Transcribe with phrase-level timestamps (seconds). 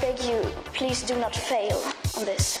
[0.00, 0.40] beg you,
[0.72, 1.76] please do not fail
[2.16, 2.58] on this.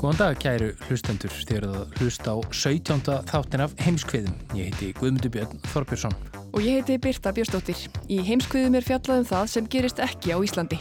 [0.00, 3.02] Góðan dag kæru hlustendur, þið eruð að hlusta á 17.
[3.28, 4.38] þáttin af heimskviðum.
[4.56, 6.16] Ég heiti Guðmundur Björn Þorbjörnsson.
[6.56, 7.84] Og ég heiti Birta Björnsdóttir.
[8.08, 10.80] Í heimskviðum er fjallað um það sem gerist ekki á Íslandi.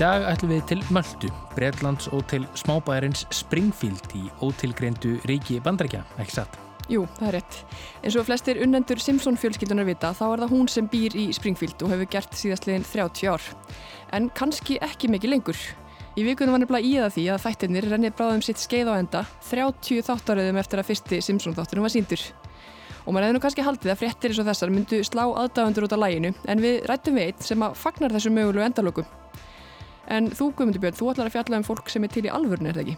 [0.00, 6.38] Dag ætlum við til Möldu, Breitlands og til smábæðarins Springfield í ótilgreindu ríki bandrækja, ekki
[6.38, 6.56] satt?
[6.88, 7.58] Jú, það er rétt.
[8.00, 11.84] En svo flestir unnendur Simpson fjölskyldunar vita þá er það hún sem býr í Springfield
[11.84, 13.44] og hefur gert síðastliðin 30 ár.
[14.16, 15.60] En kannski ekki mikið lengur.
[16.16, 19.24] Í vikunum var nefnilega í það því að þættirnir rennið bráðum sitt skeið á enda
[19.52, 22.24] 30 þáttaröðum eftir að fyrsti Simpson þátturum var síndur.
[23.04, 25.96] Og maður hefði nú kannski haldið að fréttir eins og þessar myndu slá aðdáðundur út
[25.98, 29.10] af læginu en við rættum við einn sem að fagnar þessu mögulegu endalöku.
[30.10, 32.66] En þú, Guðmundur Björn, þú ætlar að fjalla um fólk sem er til í alvörun,
[32.66, 32.96] er það ekki?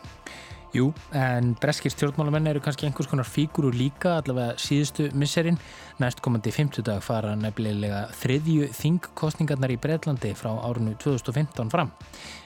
[0.73, 5.59] Jú, en breskir stjórnmálamenn eru kannski einhvers konar fígurur líka allavega síðustu misserinn.
[6.01, 11.93] Næstkomandi 50 dag fara nefnilega þriðju þingkostningarnar í Breitlandi frá árinu 2015 fram.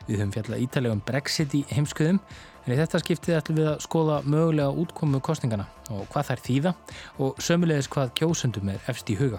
[0.08, 4.22] Við höfum fjallað ítalegum Brexit í heimskuðum en í þetta skiptið ætlum við að skoða
[4.26, 6.78] mögulega útkomu kostningana og hvað þær þýða
[7.22, 9.38] og sömulegis hvað kjósundum er efst í huga.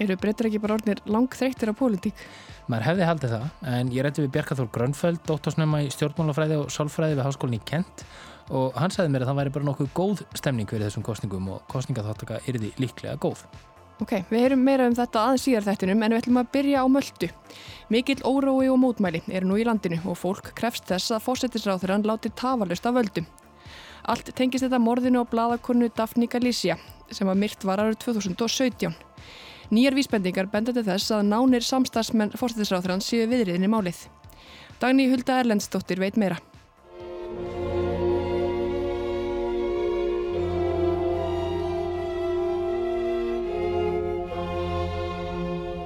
[0.00, 2.20] Eru breytir ekki bara orðinir langþreyttir á pólitík?
[2.72, 7.18] Maður hefði haldið það, en ég rætti við Bjarkaþór Grönföld, dóttorsnöma í stjórnmálafræði og sálfræði
[7.18, 8.06] við háskólinni í Kent
[8.52, 11.60] og hann sagði mér að það væri bara nokkuð góð stemning fyrir þessum kostningum og
[11.72, 13.44] kostningaþáttaka yrði líklega góð.
[14.02, 16.86] Ok, við heyrum meira um þetta aðeins síðar þettinum en við ætlum að byrja á
[16.90, 17.28] möldu.
[17.92, 22.32] Mikill órói og mótmæli eru nú í landinu og fólk krefst þess að fósettisráþurann láti
[22.34, 23.28] tafalust af völdum.
[24.10, 26.78] Allt tengist þetta morðinu á bladakonu Daphne Galizia
[27.12, 28.90] sem var myrt var árið 2017.
[29.72, 34.02] Nýjar vísbendingar benda til þess að nánir samstagsmenn fórsættisráþrann séu viðriðinni málið.
[34.82, 36.36] Dagni Hulda Erlendsdóttir veit meira.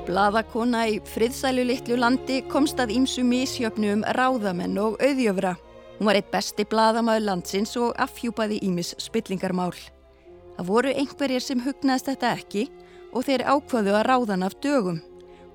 [0.09, 5.55] Blaðakona í friðsælu litlu landi komst að ímsu misjöfnu um ráðamenn og auðjöfra.
[6.01, 9.77] Hún var eitt besti blaðamaður landsins og afhjúpaði ímis spillingarmál.
[10.57, 12.67] Það voru einhverjir sem hugnaðist þetta ekki
[13.13, 15.03] og þeir ákvaðu að ráðan af dögum.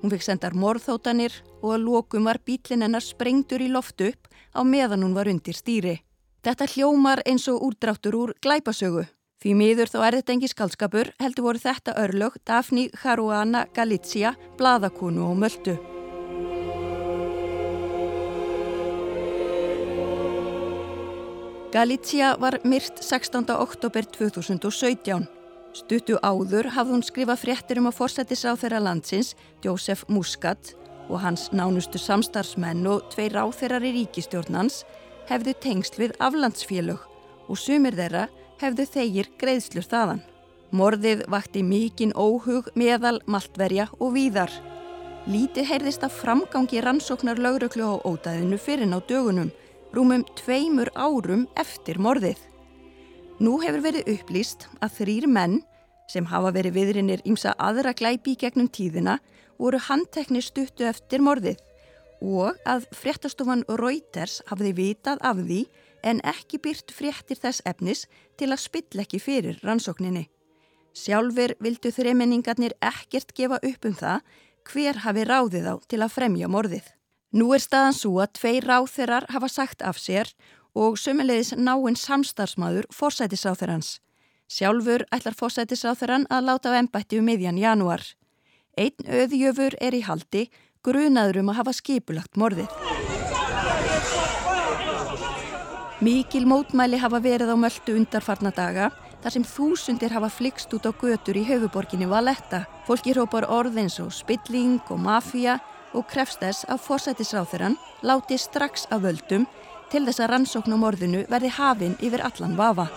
[0.02, 4.60] Hún fikk sendar morðþótanir og að lókum var bílinn hennar sprengtur í loftu upp á
[4.66, 6.00] meðan hún var undir stýri.
[6.42, 9.06] Þetta hljómar eins og úrdráttur úr glæpasögu.
[9.42, 15.24] Því miður þá er þetta engi skaldskapur heldur voru þetta örlög Daphne Caruana Galizia, bladakonu
[15.30, 15.78] og möldu.
[21.72, 23.46] Galizia var myrt 16.
[23.54, 25.41] oktober 2017.
[25.72, 29.32] Stuttu áður hafði hún skrifað fréttir um að forsættisráð þeirra landsins,
[29.64, 30.74] Jósef Muscat
[31.08, 34.82] og hans nánustu samstarfsmenn og tvei ráð þeirrar í ríkistjórnans
[35.30, 37.08] hefðu tengst við aflandsfélög
[37.48, 38.26] og sumir þeirra
[38.60, 40.22] hefðu þeir greiðslur þaðan.
[40.72, 44.52] Morðið vakti mikinn óhug meðal maltverja og víðar.
[45.24, 49.52] Lítið heyrðist að framgangi rannsóknar lauröklu á ótaðinu fyrir ná dögunum,
[49.92, 52.51] rúmum tveimur árum eftir morðið.
[53.42, 55.56] Nú hefur verið upplýst að þrýr menn,
[56.06, 59.16] sem hafa verið viðrinir ímsa aðra glæpi gegnum tíðina,
[59.58, 61.58] voru handtekni stuttu eftir morðið
[62.22, 65.58] og að fréttastofan Reuters hafði vitað af því
[66.06, 68.04] en ekki byrt fréttir þess efnis
[68.38, 70.28] til að spill ekki fyrir rannsókninni.
[70.94, 74.22] Sjálfur vildu þremenningarnir ekkert gefa upp um það
[74.70, 76.86] hver hafi ráðið á til að fremja morðið.
[77.34, 80.30] Nú er staðan svo að tveir ráþerar hafa sagt af sér
[80.74, 83.98] og sömulegis náinn samstarfsmaður forsætisráþerans.
[84.48, 88.02] Sjálfur ætlar forsætisráþeran að láta á ennbætti um miðjan janúar.
[88.76, 90.48] Einn öðjöfur er í haldi,
[90.84, 92.72] grunaður um að hafa skipulagt morðið.
[96.02, 98.88] Mikil mótmæli hafa verið á möldu undarfarna daga
[99.22, 102.64] þar sem þúsundir hafa flikst út á götur í höfuborginni Valletta.
[102.88, 105.60] Fólki hrópar orðins og spilling og mafía
[105.94, 109.46] og krefst þess að forsætisráþurann láti strax af völdum
[109.92, 112.88] til þess að rannsókn á morðinu verði hafinn yfir allan vafa.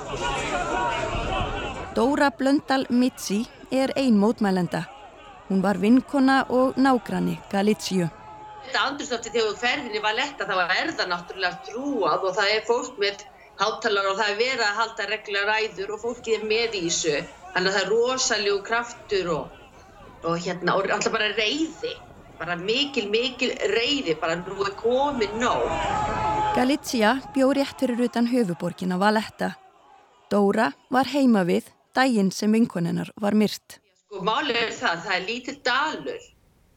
[1.95, 4.86] Dóra Blöndal Mitzi er ein mótmælenda.
[5.50, 8.09] Hún var vinkona og nágranni Galítsju.
[8.65, 12.63] þetta andurstofti þegar þú ferðin í Valetta þá er það náttúrulega trúað og það er
[12.65, 13.19] fólk með
[13.59, 17.19] hátalar og það er verið að halda regla ræður og fólkið er með í þessu.
[17.53, 19.59] Þannig að það er rosaljú kraftur og,
[20.24, 21.94] og hérna, og alltaf bara reyði,
[22.39, 25.65] bara mikil, mikil reyði, bara nú er komið nóg.
[26.55, 29.55] Galizia bjó rétt fyrir utan höfuborgin á Valetta.
[30.31, 33.79] Dóra var heima við daginn sem vinkonennar var myrt.
[34.07, 36.23] Sko málið er það, það er lítill dalur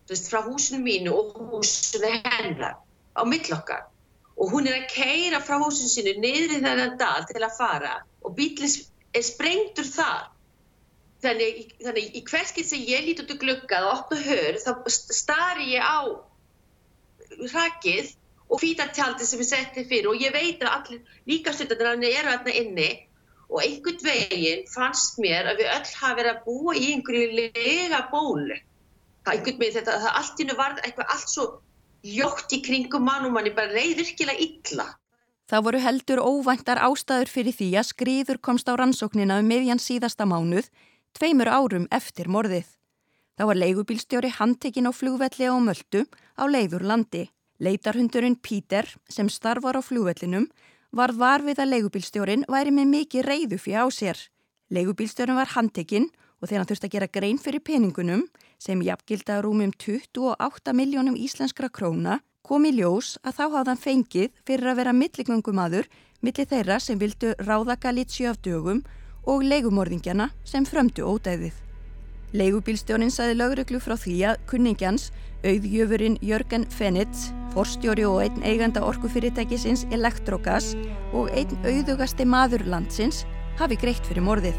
[0.09, 2.79] veist, frá húsinu mínu og húsinu hennar
[3.15, 3.87] á millokkar
[4.39, 7.95] og hún er að keira frá húsinu sínu niður í þennan dal til að fara
[8.25, 8.79] og bílis
[9.15, 10.29] er sprengtur þar.
[11.25, 15.73] Þannig, þannig í hverskið sem ég líti út í glukkað og opna hör þá starri
[15.73, 15.99] ég á
[17.55, 18.13] rakið
[18.49, 22.89] og fítatjaldi sem ég setti fyrir og ég veit að allir líkastundarnir eru aðna inni
[23.49, 28.01] og einhvern veginn fannst mér að við öll hafa verið að búa í einhverju lega
[28.13, 28.59] bólu.
[29.25, 31.47] Það einhvern veginn þetta, það allt innu var eitthvað allt svo
[32.07, 34.89] ljótt í kringum mann og manni bara reyð virkilega illa.
[35.49, 40.29] Það voru heldur óvæntar ástæður fyrir því að skriður komst á rannsóknina um miðjan síðasta
[40.29, 40.69] mánuð,
[41.19, 42.69] tveimur árum eftir morðið.
[43.39, 46.05] Það var leigubílstjóri handtekinn á flugvelli á Möldu
[46.39, 47.27] á leiður landi.
[47.59, 50.47] Leitarhundurinn Píter sem starfar á flugvellinum
[50.95, 54.19] var var við að leigubílstjórin væri með mikið reyðu fyrir á sér.
[54.71, 56.07] Leigubílstjórin var handtekinn
[56.39, 58.27] og þegar hann þurfti að gera grein fyrir peningunum
[58.63, 64.39] sem jafngilda rúmum 28 miljónum íslenskra króna kom í ljós að þá hafði hann fengið
[64.47, 65.91] fyrir að vera milligöngumadur
[66.23, 68.85] millir þeirra sem vildu ráða Galítsjö af dögum
[69.29, 71.57] og leigumorðingjana sem frömdu ódæðið.
[72.37, 75.09] Leigubílstjónin saði lögreglu frá því að kunningjans,
[75.47, 80.75] auðjöfurinn Jörgen Fenitz, forstjóri og einn eiganda orkufyrirtækisins Elektrogas
[81.17, 83.23] og einn auðugasti maður landsins
[83.61, 84.59] hafi greitt fyrir morðið.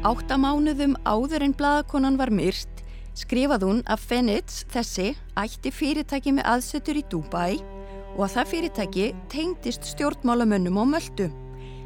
[0.00, 2.80] Áttamánuðum áður en bladakonan var myrt
[3.20, 7.60] skrifað hún að Fenitz þessi ætti fyrirtæki með aðsetur í Dubai
[8.16, 11.28] og að það fyrirtæki tengdist stjórnmálamönnum á möldu.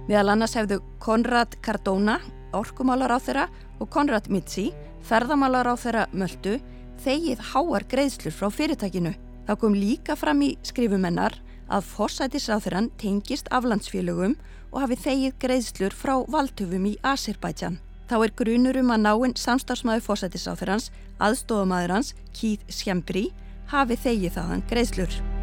[0.08, 2.18] Meðal annars hefðu Konrad Cardona,
[2.52, 3.46] orkumálar á þeirra
[3.80, 4.70] og Konrad Mitzi,
[5.04, 6.58] ferðamálar á þeirra möldu,
[7.04, 9.14] þegið háar greiðslur frá fyrirtækinu.
[9.44, 11.36] Það kom líka fram í skrifumennar
[11.68, 14.36] að fórsætisráþurann tengist aflandsfélögum
[14.72, 17.78] og hafi þegið greiðslur frá valdhufum í Azerbaijan.
[18.08, 20.90] Þá er grunur um að náinn samstarfsmæður fórsætisráþurans,
[21.24, 23.30] aðstofamæður hans, Keith Schembri,
[23.72, 25.33] hafi þegið þaðan greiðslur.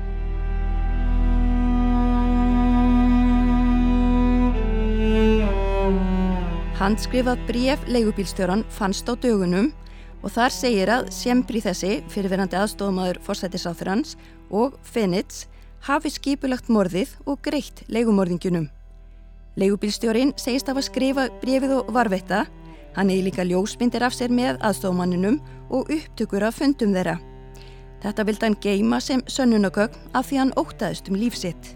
[6.82, 9.68] Handskrifað bref leigubílstjóran fannst á dögunum
[10.26, 14.16] og þar segir að Sjembri þessi, fyrirverandi aðstofamæður fórsætisráþurans
[14.50, 15.44] og Fenitz
[15.86, 18.66] hafi skipulagt morðið og greitt leigumorðingjunum.
[19.62, 22.48] Leigubílstjórin segist að skrifa brefið og varvetta,
[22.96, 25.38] hann eigi líka ljósmyndir af sér með aðstofamanninum
[25.70, 27.20] og upptökur af fundum þeirra.
[28.02, 31.76] Þetta vildi hann geima sem sönnunagögn af því hann ótaðist um lífsitt.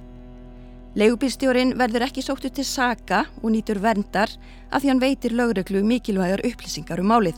[0.96, 4.32] Leigubílstjórin verður ekki sóttu til saka og nýtur verndar
[4.72, 7.36] af því hann veitir lögreglu mikilvægar upplýsingar um málið.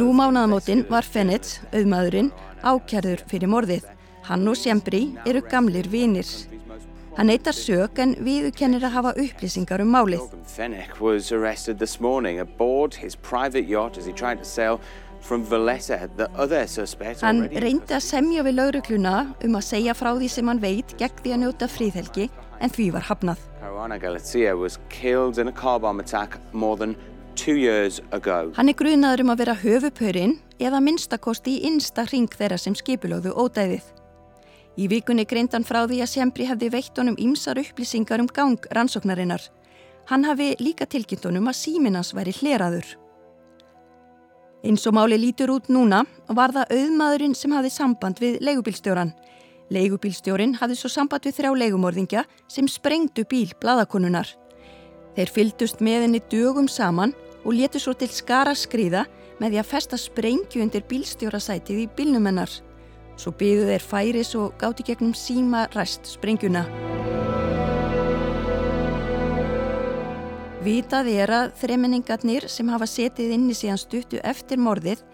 [0.00, 2.32] Nú mánaðamótin var Fenitz, auðmaðurinn,
[2.64, 3.84] ákjærður fyrir morðið.
[4.30, 6.24] Hann og Sjembri eru gamlir vinir.
[7.18, 10.24] Hann neytar sög en viðukennir að hafa upplýsingar um málið.
[10.46, 12.40] Fennick was arrested this morning
[17.22, 21.22] Hann reyndi að semja við laurugluna um að segja frá því sem hann veit gegn
[21.22, 22.28] því að njóta fríðhelgi
[22.60, 23.42] en því var hafnað.
[28.56, 33.34] Hann er grunaður um að vera höfupörinn eða minnstakosti í innsta ring þeirra sem skipulóðu
[33.38, 33.84] ódæðið.
[34.78, 39.42] Í vikunni greindan frá því að Sembri hefði veitt honum ymsar upplýsingar um gang rannsóknarinnar.
[40.10, 42.94] Hann hafi líka tilkynnt honum að síminans væri hleraður.
[44.66, 46.02] Eins og máli lítur út núna
[46.34, 49.12] var það auðmaðurinn sem hafði samband við leigubílstjóran.
[49.70, 54.32] Leigubílstjórin hafði svo samband við þrjá leigumorðingja sem sprengdu bíl bladakonunar.
[55.14, 59.04] Þeir fyldust með henni dögum saman og letu svo til skara skriða
[59.38, 62.50] með því að festa sprengju undir bílstjórasætið í bílnumennar.
[63.18, 66.66] Svo byggðu þeir færis og gáti gegnum síma ræst sprengjuna.
[70.58, 75.04] Vitað er að þremenningarnir sem hafa setið inni síðan stuttu eftir morðið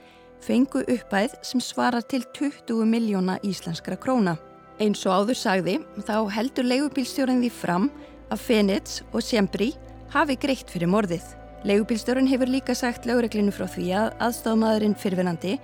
[0.41, 4.39] fengu uppæð sem svarar til 20 miljóna íslenskra króna.
[4.81, 5.75] Eins og áður sagði
[6.07, 7.91] þá heldur leigubílstjórin því fram
[8.33, 9.75] að Fenitz og Sembri
[10.15, 11.27] hafi greitt fyrir morðið.
[11.69, 15.59] Leigubílstjórin hefur líka sagt lögreglinu frá því að aðstofmaðurinn fyrirvenandi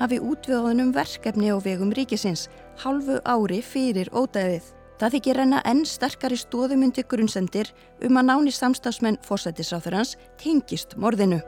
[0.00, 2.48] hafi útvöðunum verkefni á vegum ríkisins
[2.80, 4.75] halvu ári fyrir ódæðið.
[4.96, 7.68] Það þykir reyna enn sterkari stóðumundi grunnsendir
[8.06, 11.42] um að náni samstafsmenn fósættisráþurans tengist morðinu.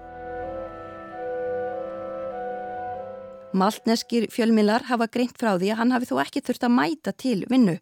[3.57, 7.39] Maltneskir fjölmilar hafa greint frá því að hann hafi þó ekki þurft að mæta til
[7.49, 7.79] vinnu.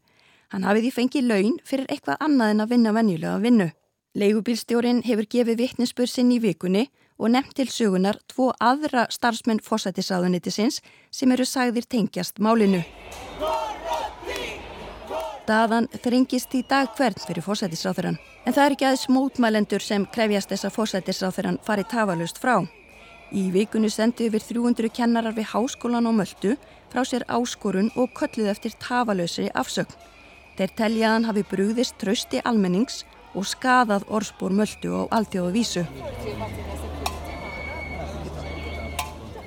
[0.55, 3.69] Hann hafi því fengið laun fyrir eitthvað annað en að vinna venjulega vinnu.
[4.17, 6.87] Leigubílstjórin hefur gefið vittnesspur sinn í vikunni
[7.19, 10.79] og nefnt til sögunar tvo aðra starfsmenn fósættisráðunitisins
[11.11, 12.85] sem eru sagðir tengjast málinu.
[15.47, 18.17] Daðan þringist í dag hvern fyrir fósættisráþurann.
[18.47, 22.65] En það er ekki aðeins mótmælendur sem krefjast þess að fósættisráþurann fari tafalust frá.
[23.31, 26.57] Í vikunni sendu yfir 300 kennarar við háskólan og möldu
[26.91, 29.95] frá sér áskorun og kölluð eftir tafalösri afsögn.
[30.59, 33.05] Þeir teljaðan hafi brúðist trösti almennings
[33.37, 35.85] og skadað orðspór möldu á alþjóðu vísu.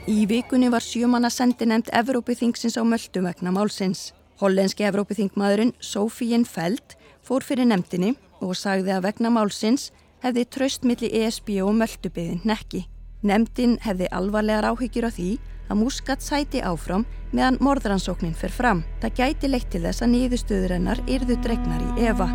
[0.08, 4.14] Í vikunni var sjömanna sendi nefnd Evrópithings á möldu vegna málsins.
[4.40, 9.90] Hollenski Evrópithingmaðurinn Sofín Feld fór fyrir nefndinni og sagði að vegna málsins
[10.24, 12.86] hefði tröstmilli ESB og möldubiðin nekki.
[13.24, 15.32] Nefndin hefði alvarlegar áhyggjur á því
[15.70, 17.04] að Muscat sæti áfram
[17.36, 18.86] meðan morðrannsóknin fer fram.
[19.04, 22.32] Það gæti leitt til þess að nýðustöður hennar yrðu dregnar í Eva.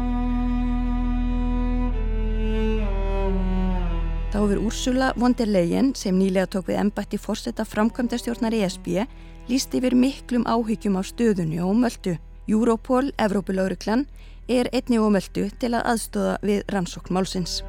[4.35, 8.89] Þá hefur Úrsula von der Leyen sem nýlega tók við ennbætti fórsetta framkvæmdastjórnar ESB
[9.47, 12.17] líst yfir miklum áhyggjum á stöðunni og möldu.
[12.51, 14.03] Europol, Evrópulauriklan,
[14.51, 17.61] er einni og möldu til að aðstóða við rannsóknmálsins.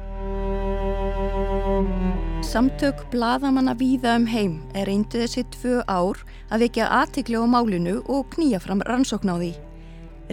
[2.42, 6.18] Samtök bladamanna víða um heim er reyndu þessi tvö ár
[6.50, 9.52] að vekja aðtikli á málinu og knýja fram rannsókn á því.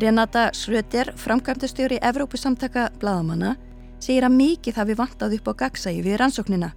[0.01, 3.53] Renata Schröder, framkvæmdastjóri Evrópusamtaka bladamanna,
[4.03, 6.73] segir að mikið hafi vantað upp á gagsægi við rannsóknina.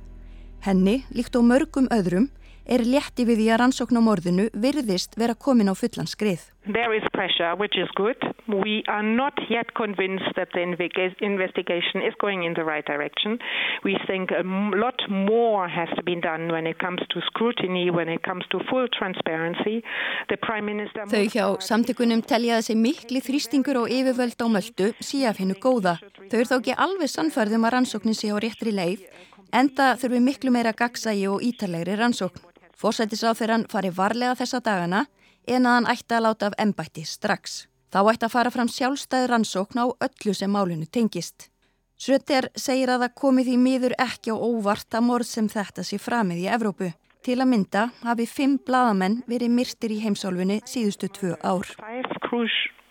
[0.66, 2.30] Henni, líkt og mörgum öðrum,
[2.66, 6.50] er létti við því að rannsókn á morðinu virðist vera komin á fullan skrið.
[6.66, 8.18] There is pressure, which is good.
[8.48, 13.38] We are not yet convinced that the investigation is going in the right direction.
[13.84, 14.42] We think a
[14.74, 18.58] lot more has to be done when it comes to scrutiny, when it comes to
[18.68, 19.84] full transparency.
[20.28, 21.06] The Prime Minister...
[21.06, 25.94] Þau hjá samtökunum telja þessi mikli þrýstingur og yfirvöld á möldu síðan af hennu góða.
[26.26, 29.06] Þau eru þó ekki alveg sannfærðum að rannsóknin sé á réttri leið,
[29.54, 32.42] enda þurfi miklu meira gagsægi og ítalegri rannsókn.
[32.76, 35.06] Fórsættisáþurann fari varlega þessa dagana
[35.46, 37.64] en að hann ætti að láta af embætti strax.
[37.92, 41.48] Þá ætti að fara fram sjálfstæði rannsókn á öllu sem málinu tengist.
[41.96, 45.96] Söter segir að það komi því miður ekki á óvart að morð sem þetta sé
[46.02, 46.90] framið í Evrópu.
[47.24, 51.72] Til að mynda hafi fimm bladamenn verið myrstir í heimsálfunni síðustu tvö ár.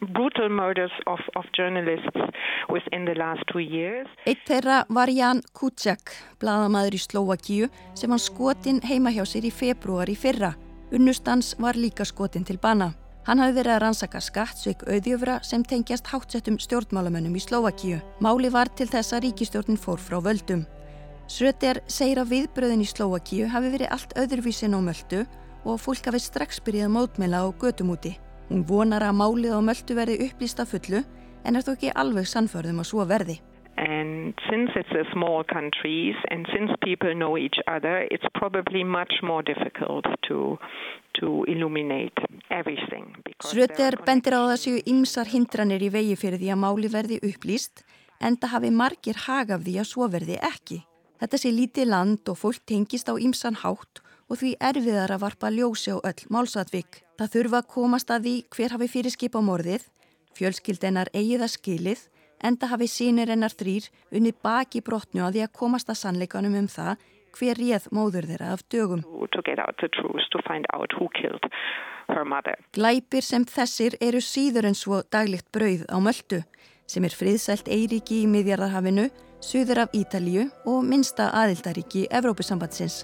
[0.02, 2.20] Brutal murders of, of journalists
[2.70, 4.08] within the last two years.
[4.26, 9.54] Eitt þeirra var Jan Kuciak, bladamæður í Slovakíu sem hann skotinn heima hjá sér í
[9.54, 10.54] februar í fyrra.
[10.94, 12.94] Unnustans var líka skotinn til bana.
[13.26, 17.98] Hann hafi verið að rannsaka skattsveik auðjöfra sem tengjast hátsettum stjórnmálamönnum í Slovakíu.
[18.22, 20.62] Máli var til þess að ríkistjórnin fór frá völdum.
[21.26, 25.24] Sröter segir að viðbröðin í Slovakíu hafi verið allt öðruvísin á möldu
[25.66, 28.14] og fólk hafi strax byrjað mótmela á götumúti.
[28.50, 31.02] Hún vonar að málið á möldu verði upplýsta fullu
[31.46, 33.40] en er þó ekki alveg sannförðum að svo verði.
[33.78, 39.20] And since it's a small countries and since people know each other, it's probably much
[39.22, 40.58] more difficult to,
[41.20, 42.16] to illuminate
[42.50, 43.12] everything.
[43.44, 47.84] Sröter bendir á þessu ymsar hindranir í vegi fyrir því að máli verði upplýst
[48.24, 50.80] en það hafi margir hagaf því að svo verði ekki.
[51.20, 55.52] Þetta sé lítið land og fólk tengist á ymsan hátt og því erfiðar að varpa
[55.54, 57.02] ljósi á öll málsatvík.
[57.20, 59.86] Það þurfa að komast að því hver hafi fyrir skipa morðið,
[60.36, 62.06] fjölskyldenar eigiða skilið,
[62.44, 66.68] enda hafi sínir ennar þrýr unni baki brotnu að því að komast að sannleikanum um
[66.72, 67.06] það
[67.36, 69.04] hver réð móður þeirra af dögum.
[72.76, 76.44] Glæpir sem þessir eru síður en svo daglikt brauð á möldu
[76.88, 79.10] sem er friðsælt Eiríki í miðjarðarhafinu,
[79.42, 83.04] suður af Ítalju og minsta aðildaríki Evrópusambandsins.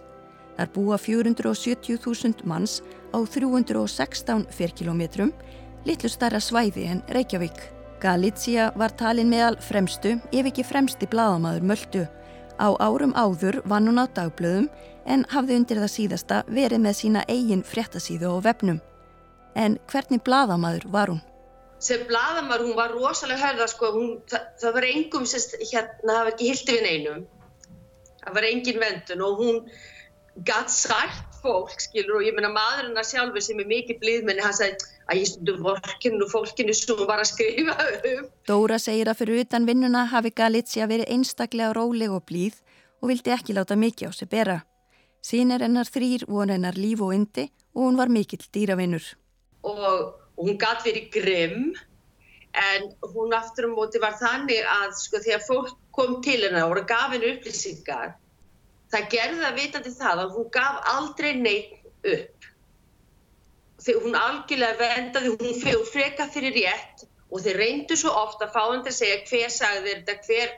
[0.58, 2.82] Þar búa 470.000 manns
[3.16, 5.32] á 316 fyrrkilometrum,
[5.88, 7.62] litlu starra svæði en Reykjavík.
[8.02, 12.06] Galizia var talin meðal fremstu, ef ekki fremsti bladamadur Möldu.
[12.62, 14.70] Á árum áður vann hún á dagblöðum
[15.06, 18.80] en hafði undir það síðasta verið með sína eigin fréttasíðu og vefnum.
[19.56, 21.22] En hvernig bladamadur var hún?
[21.82, 26.20] Sem bladamadur hún var rosalega hörða sko, hún, það, það var engum sérst, hérna, það
[26.20, 27.24] var ekki hildi við neinum.
[28.22, 29.64] Það var engin vendun og hún
[30.48, 34.56] gatt sært fólk, skilur, og ég menna maðurinn að sjálfu sem er mikið blíðmenni, hann
[34.56, 37.76] sagði að ég stundu vorkinu og fólkinu sem var að skrifa
[38.12, 38.28] um.
[38.50, 42.62] Dóra segir að fyrir utan vinnuna hafi Galizja verið einstaklega róleg og blíð
[43.02, 44.60] og vildi ekki láta mikið á sig bera.
[45.26, 49.04] Sýnir hennar þrýr voru hennar líf og yndi og hún var mikill dýravinnur.
[49.66, 51.74] Og hún gatt verið grimm,
[52.52, 56.88] en hún aftur um móti var þannig að sko þegar fólk kom til hennar og
[56.88, 58.16] gaf henni upplýsingar
[58.92, 62.50] það gerði það vitandi það að hún gaf aldrei neitt upp.
[63.82, 68.62] Þegar hún algjörlega vendaði hún freka fyrir rétt og þeir reyndu svo ofta að fá
[68.68, 70.56] hann til að segja hver sagði þetta, hver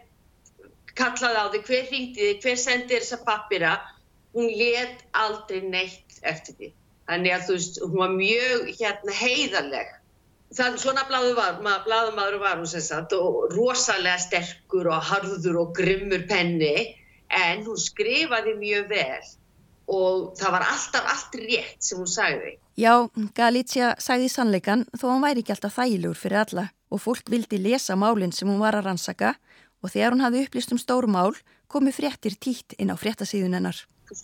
[0.97, 3.73] kallaði á þig, hver ringdi þig, hver sendi þér þessa pappira
[4.33, 6.71] hún let aldrei neitt eftir því.
[7.09, 9.93] Þannig að þú veist, hún var mjög hérna heiðarleg.
[10.53, 16.75] Þannig svona bláðumadur var hún sem sagt og rosalega sterkur og harður og grimmur penni
[17.37, 19.23] en hún skrifaði mjög vel
[19.93, 22.53] og það var alltaf allt rétt sem hún sagði.
[22.79, 22.93] Já,
[23.35, 27.97] Galicia sagði sannleikan þó hann væri ekki alltaf þægilegur fyrir alla og fólk vildi lesa
[27.99, 29.35] málinn sem hún var að rannsaka
[29.83, 31.35] og þegar hún hafði upplýst um stóru mál
[31.67, 33.77] komi fréttir títt inn á fréttasíðun hennar.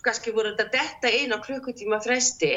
[0.06, 2.54] Kanski voru þetta detta inn á klukkutíma fresti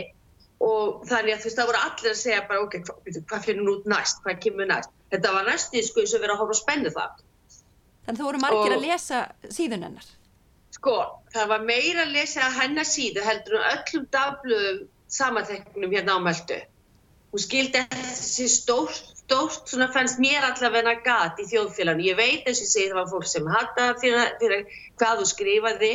[0.62, 3.64] og þannig að þú veist það voru allir að segja bara ok, hvað, hvað fyrir
[3.66, 6.92] nút næst, hvað kemur næst þetta var næstið sko eins og verið að hóra spennu
[6.94, 7.22] það
[8.02, 10.12] Þannig þú voru margir og, að lesa síðun hennar
[10.82, 10.98] Sko,
[11.30, 14.80] það var meira að lesa hennar síðu heldur um öllum dagblöðum
[15.14, 16.56] samanteknum hérna á Möldu
[17.32, 22.58] hún skildi þessi stórt stórt svona fannst mér allavega gat í þjóðfélaginu, ég veit eins
[22.58, 24.66] og ég segi það var fólk sem hatta fyrir, fyrir
[24.98, 25.94] hvað þú skrifaði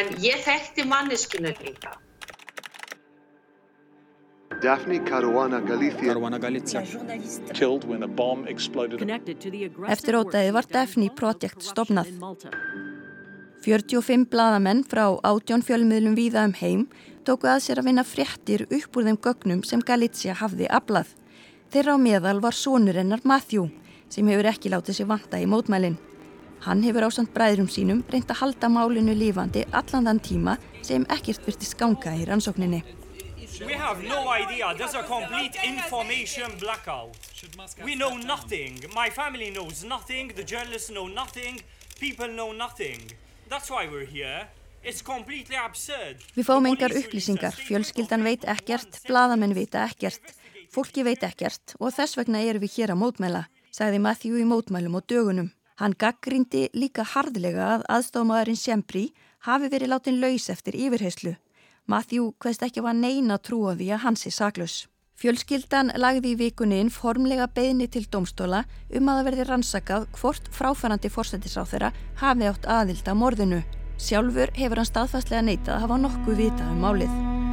[0.00, 1.96] en ég þekkti manneskinu líka
[4.60, 6.82] Daphne Caruana Galizia, Caruana Galizia.
[7.54, 9.00] killed when a bomb exploded.
[9.00, 12.10] Eftir ótaði var Daphne Project stopnað.
[13.60, 16.86] 45 bladamenn frá átjón fjölmiðlum víða um heim
[17.28, 21.10] tóku að sér að vinna fréttir upp úr þeim gögnum sem Galizia hafði aflað.
[21.68, 23.68] Þeirra á meðal var sonur hennar Matthew
[24.08, 25.98] sem hefur ekki látið sér vanta í mótmælinn.
[26.64, 31.44] Hann hefur ásand bræðrum sínum reynd að halda málinu lífandi allan þann tíma sem ekkert
[31.44, 32.80] virti skanga í rannsókninni.
[33.60, 34.72] We have no idea.
[34.72, 37.12] There's a complete information blackout.
[37.84, 38.80] We know nothing.
[38.94, 40.32] My family knows nothing.
[40.34, 41.60] The journalists know nothing.
[42.00, 43.12] People know nothing.
[43.50, 44.46] That's why we're here.
[44.82, 46.22] It's completely absurd.
[46.36, 47.56] Við fáum engar upplýsingar.
[47.66, 50.32] Fjölskyldan veit ekkert, bladamenn veit ekkert,
[50.72, 54.96] fólki veit ekkert og þess vegna erum við hér að mótmæla, sagði Matthew í mótmælum
[55.00, 55.50] og dögunum.
[55.82, 59.04] Hann gaggrindi líka harðlega að aðstofmaðurinn Sembri
[59.48, 61.34] hafi verið látin laus eftir yfirheyslu
[61.90, 64.76] Matthew hvaðst ekki var neina trú á því að hans er saklaus.
[65.20, 70.48] Fjölskyldan lagði í vikunni inn formlega beðni til domstóla um að það verði rannsakað hvort
[70.56, 73.60] fráfærandi fórsættisáþera hafi átt aðild að morðinu.
[74.00, 77.49] Sjálfur hefur hann staðfastlega neitað að hafa nokkuð vitað um málið.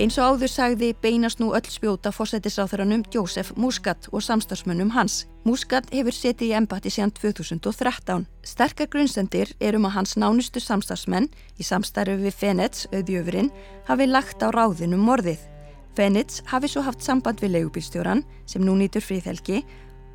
[0.00, 5.26] Eins og áður sagði beinast nú öll spjóta fórsættisáþaranum Jósef Muscat og samstagsmönnum hans.
[5.44, 8.24] Muscat hefur setið í embati síðan 2013.
[8.40, 11.28] Sterkar grunnsendir er um að hans nánustu samstagsmenn
[11.60, 13.50] í samstarfi við Fenets, auðjöfurinn,
[13.90, 15.44] hafi lagt á ráðinum morðið.
[15.92, 19.60] Fenets hafi svo haft samband við leigubílstjóran sem nú nýtur fríðhelgi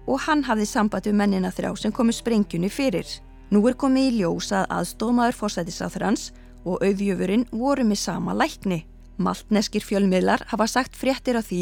[0.09, 3.05] og hann hafði samband við mennina þrjá sem komi sprengjunni fyrir.
[3.53, 6.31] Nú er komið í ljós að aðstómaður fórsættisáþarans
[6.65, 8.81] og auðjöfurinn voru með sama lækni.
[9.17, 11.61] Maltneskir fjölmiðlar hafa sagt fréttir af því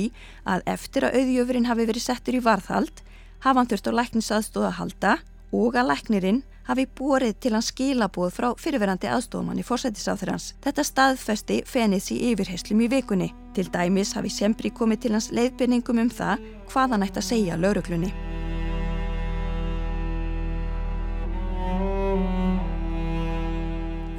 [0.49, 3.03] að eftir að auðjöfurinn hafi verið settur í varðhald
[3.43, 5.13] hafa hann þurft á læknisaðstóða að halda
[5.53, 10.53] og að læknirinn hafi búrið til hann skilabóð frá fyrirverandi aðstofamann í fórsættisáþurans.
[10.63, 13.31] Þetta staðfesti fenið sér yfirheyslum í vikunni.
[13.53, 17.59] Til dæmis hafi Sembri komið til hans leiðbyrningum um það hvað hann ætti að segja
[17.59, 18.13] lauruglunni.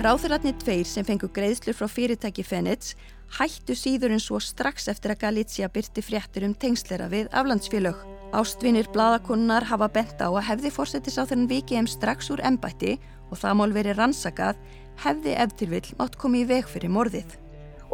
[0.05, 2.93] Ráðurratni tveir sem fengu greiðslur frá fyrirtæki Fenets
[3.39, 7.99] hættu síður en svo strax eftir að Galizia byrti fréttur um tengslera við aflandsfélög.
[8.35, 12.97] Ástvinir bladakonnar hafa bent á að hefði fórsetis á þennan viki heim strax úr embætti
[13.31, 14.59] og það mál verið rannsakað
[15.05, 17.37] hefði eftirvill mátt komið í veg fyrir morðið.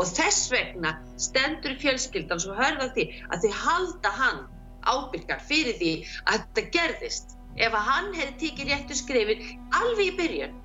[0.00, 4.40] Og þess vegna stendur fjölskyldan svo hörða því að þau halda hann
[4.88, 5.92] ábyrgar fyrir því
[6.24, 7.36] að þetta gerðist.
[7.60, 10.58] Ef að hann hefði tikið réttu skrifin alveg í byrjun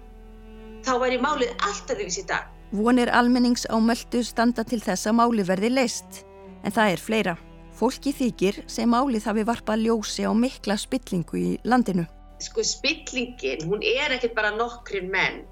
[0.85, 2.54] þá væri málið alltaf því í dag.
[2.73, 6.23] Vonir almennings á möldu standa til þess að máli verði leist,
[6.65, 7.33] en það er fleira.
[7.75, 12.05] Fólki þykir sem málið hafi varpað ljósi á mikla spillingu í landinu.
[12.41, 15.43] Sko spillingin, hún er ekkert bara nokkrin menn.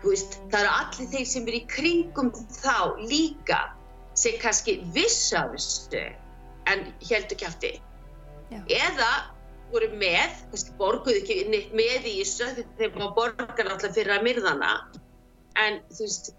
[0.00, 2.30] Veist, það eru allir þeir sem er í kringum
[2.62, 3.60] þá líka
[4.16, 6.06] sem kannski vissaðustu
[6.72, 7.74] en heldur kæfti.
[8.64, 9.10] Eða
[9.74, 14.72] voru með, kannski borguðu ekki með í þessu þegar borgar alltaf fyrir að myrðana
[15.58, 16.32] en þú veist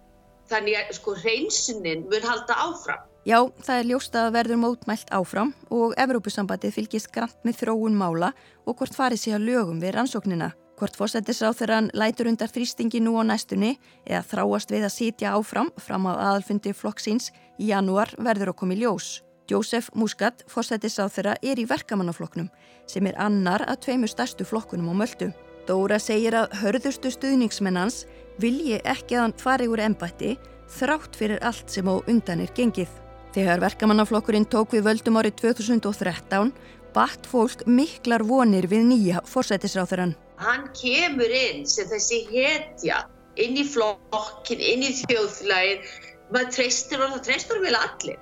[0.52, 3.02] þannig að sko hreinsunin mun halda áfram.
[3.22, 8.32] Já, það er ljóst að verður mótmælt áfram og Evrópusambandið fylgist grann með þróun mála
[8.66, 10.50] og hvort farið sé að lögum við rannsóknina.
[10.80, 16.08] Hvort fósættisráþurann lætur undar þrýstingi nú á næstunni eða þráast við að sitja áfram fram
[16.10, 17.30] á aðalfundi flokksins
[17.62, 19.20] í janúar verður okkur í ljós.
[19.52, 22.48] Jósef Muscat, fósættisráþura, er í verkamannaflokknum
[22.90, 25.30] sem er annar að tveimu stærstu flokkunum á möldu.
[25.68, 28.02] Dóra segir að hörðustu stuðningsmennans
[28.42, 30.36] vilji ekki að hann fari úr ennbætti
[30.72, 32.90] þrátt fyrir allt sem á undan er gengið.
[33.32, 36.52] Þegar verkamannaflokkurinn tók við völdum árið 2013
[36.92, 40.14] batt fólk miklar vonir við nýja fórsætisráþurann.
[40.42, 43.04] Hann kemur inn sem þessi hetja
[43.40, 45.88] inn í flokkin, inn í þjóðflægin,
[46.34, 48.20] maður treystur og það treystur vel allir.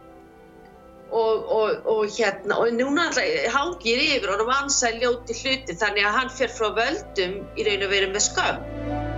[1.11, 3.09] Og, og, og hérna, og núna
[3.50, 7.87] hangir yfir og hann vansar ljóti hluti þannig að hann fer frá völdum í raun
[7.88, 9.10] og veru með skömm.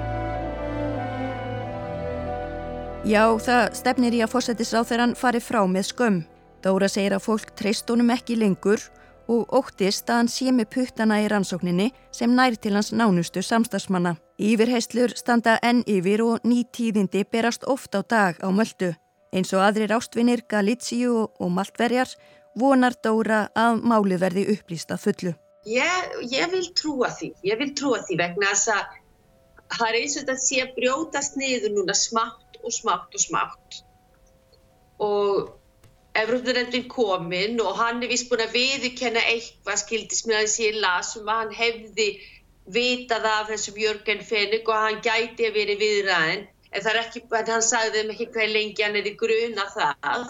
[3.03, 6.19] Já, það stefnir í að fórsættisráþurann fari frá með skömm.
[6.62, 8.79] Dóra segir að fólk treyst honum ekki lengur
[9.27, 14.15] og óttist að hann sé með puttana í rannsókninni sem nær til hans nánustu samstagsmanna.
[14.38, 18.93] Yfirheyslur standa enn yfir og ný tíðindi berast oft á dag á möldu.
[19.35, 22.15] Eins og aðrir ástvinir, Galítsíu og Maltverjar
[22.55, 25.35] vonar Dóra að máli verði upplýsta fullu.
[25.67, 28.97] Ég, ég vil trúa því, ég vil trúa því vegna þess að
[29.75, 33.83] það er eins og þetta sé að brjótast niður núna smátt og smátt og smátt.
[35.03, 35.51] Og
[36.12, 39.85] Evrópunarendin kominn og hann er vist búin að viðkenna eitthvað
[40.37, 42.09] að sé las um að hann hefði
[42.75, 47.22] vitað af þessum Jörgen Fennig og hann gæti að veri viðræðin en það er ekki,
[47.33, 50.27] hann sagði þeim ekki hver lengi hann hefði gruna það.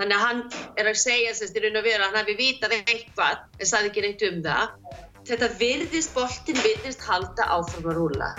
[0.00, 0.42] Þannig að hann
[0.80, 4.76] er að segja þess að hann hefði vitað eitthvað en sagði ekki neitt um það.
[5.30, 8.34] Þetta virðist, boltin virðist halda áfram að rúla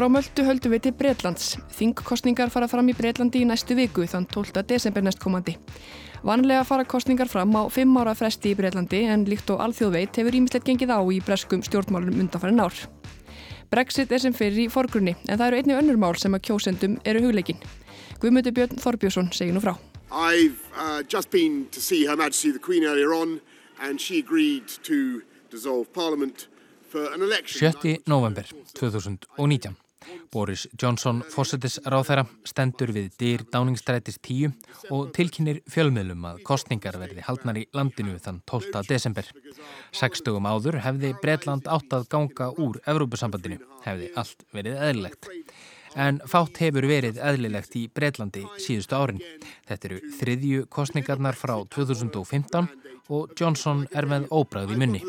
[0.00, 1.48] frá möldu höldum við til Breitlands.
[1.76, 4.62] Þingkostningar fara fram í Breitlandi í næstu viku þann 12.
[4.64, 5.52] desember næstkomandi.
[6.24, 10.38] Vanlega fara kostningar fram á 5 ára fresti í Breitlandi en líkt og alþjóðveit hefur
[10.38, 12.72] ímislegt gengið á í breskum stjórnmálum undanfæri nár.
[13.68, 16.96] Brexit er sem fyrir í forgrunni en það eru einni önnur mál sem að kjósendum
[17.04, 17.60] eru hugleikin.
[18.24, 19.74] Guðmötu Björn Þorbjörnsson segir nú frá.
[20.08, 23.42] I've uh, just been to see Her Majesty the Queen earlier on
[23.78, 26.48] and she agreed to dissolve Parliament
[26.90, 27.98] 7.
[28.06, 29.76] november 2019.
[30.32, 34.52] Boris Johnson, fósettis ráþæra, stendur við dyr dáningstrætis 10
[34.94, 38.84] og tilkynir fjölmiðlum að kostningar verði haldnar í landinu þann 12.
[38.88, 39.26] desember.
[39.92, 45.30] Sekstugum áður hefði Breitland átt að ganga úr Evrópusambandinu, hefði allt verið eðlilegt.
[45.98, 49.18] En fátt hefur verið eðlilegt í Breitlandi síðustu árin.
[49.66, 52.70] Þetta eru þriðju kostningarnar frá 2015
[53.10, 55.02] og Johnson er með óbræði munni.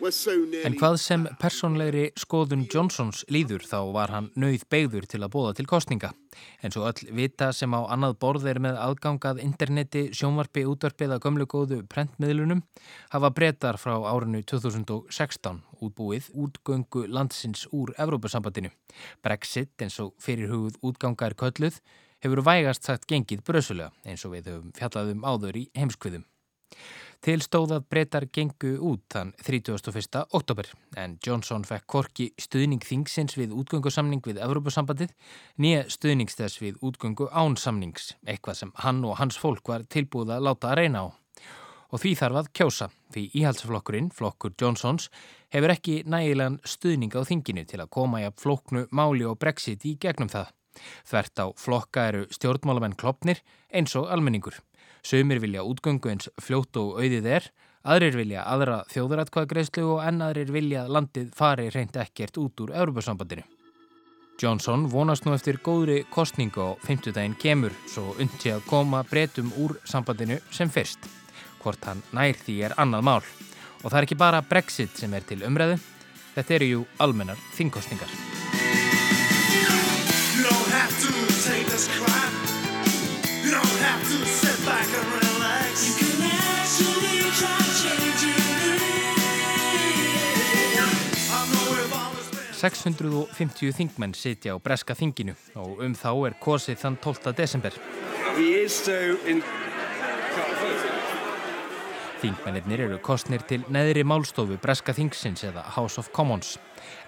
[0.00, 5.50] En hvað sem personlegri skoðun Johnsons líður þá var hann nöyð beigður til að bóða
[5.58, 6.14] til kostninga.
[6.64, 11.22] En svo öll vita sem á annað borð er með aðgangað interneti, sjónvarpi, útvarpið að
[11.26, 12.62] gömlu góðu prentmiðlunum
[13.12, 18.72] hafa breytar frá árinu 2016 útbúið útgöngu landsins úr Evrópusambandinu.
[19.20, 21.76] Brexit eins og fyrirhugð útgangar kölluð
[22.24, 26.24] hefur vægast sagt gengið brösulega eins og við höfum fjallaðum áður í heimskviðum.
[27.20, 30.22] Til stóðað breytar gengu út þann 31.
[30.32, 35.12] oktober en Johnson fekk korki stuðning þingsins við útgöngusamning við Evrópusambandið
[35.60, 40.70] nýja stuðningstess við útgöngu ánsamnings, eitthvað sem hann og hans fólk var tilbúið að láta
[40.70, 41.06] að reyna á.
[41.92, 45.10] Og því þarf að kjósa, því íhalsflokkurinn, flokkur Johnsons,
[45.52, 49.84] hefur ekki nægilegan stuðning á þinginu til að koma í að floknu máli og brexit
[49.84, 50.54] í gegnum það.
[51.04, 54.56] Þvert á flokka eru stjórnmálamenn klopnir eins og almenningur.
[55.02, 57.46] Sumir vilja útgöngu eins fljótt og auðið er,
[57.84, 63.46] aðrir vilja aðra þjóðuratkvæðagreyslu og ennaðrir vilja að landið fari reynd ekkert út úr Európa-sambandinu.
[64.40, 69.52] Johnson vonast nú eftir góðri kostningu á 50 daginn kemur svo undi að koma breytum
[69.60, 71.04] úr sambandinu sem fyrst.
[71.60, 73.24] Hvort hann nær því er annað mál.
[73.84, 75.76] Og það er ekki bara Brexit sem er til umræðu,
[76.36, 78.12] þetta eru jú almennar þingkostningar.
[83.42, 85.72] You don't have to sit back and relax.
[85.88, 88.80] You can actually try changing it.
[92.60, 97.32] 650 þingmenn sitja á breska þinginu og um þá er kosið þann 12.
[97.32, 97.72] desember.
[102.20, 106.58] Þingmennir eru kostnir til neðri málstofu breska þingsins eða House of Commons.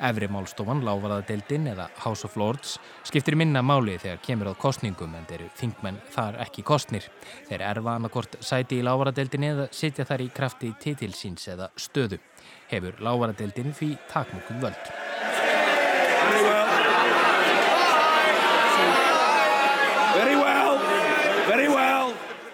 [0.01, 5.29] Efri málstofan, lávarðadeildin eða House of Lords skiptir minna máli þegar kemur á kostningum en
[5.29, 7.11] þeir eru þingmenn þar ekki kostnir.
[7.51, 12.17] Þeir erfa annarkort sæti í lávarðadeildin eða sitja þar í krafti titilsins eða stöðu.
[12.73, 15.22] Hefur lávarðadeildin því takmokkuð völd.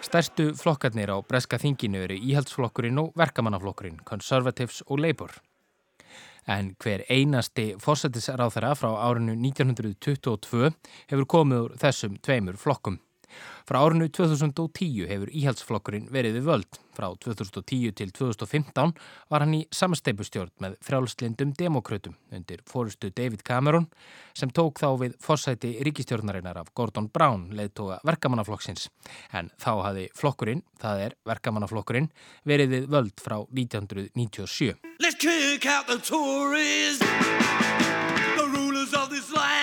[0.09, 5.35] Stærstu flokkarnir á breska þinginu eru íhaldsflokkurinn og verkamannaflokkurinn, Conservatives og Labour.
[6.49, 10.71] En hver einasti fórsættisráþara frá árinu 1922
[11.11, 12.97] hefur komið úr þessum tveimur flokkum.
[13.68, 16.78] Frá árinu 2010 hefur íhaldsflokkurinn verið við völd.
[16.98, 18.94] Frá 2010 til 2015
[19.30, 23.86] var hann í samsteipustjórn með frjálslindum demokrautum undir fórustu David Cameron
[24.34, 28.88] sem tók þá við fórsæti ríkistjórnarinnar af Gordon Brown, leðtoga verkamannaflokksins.
[29.32, 32.10] En þá hafi flokkurinn, það er verkamannaflokkurinn,
[32.48, 34.74] verið við völd frá 1997.
[34.98, 37.04] Let's kick out the tourists,
[38.36, 39.58] the rulers of this land,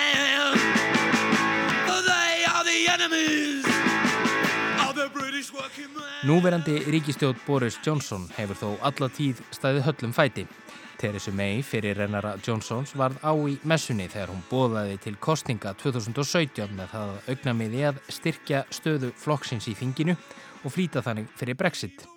[6.26, 10.46] Núverandi ríkistjóð Boris Johnson hefur þó alla tíð staðið höllum fæti.
[10.98, 16.74] Theresa May fyrir rennara Johnsons varð á í messunni þegar hún bóðaði til kostninga 2017
[16.74, 20.18] með það augnamiði að styrkja stöðu flokksins í þinginu
[20.64, 22.08] og flýta þannig fyrir Brexit.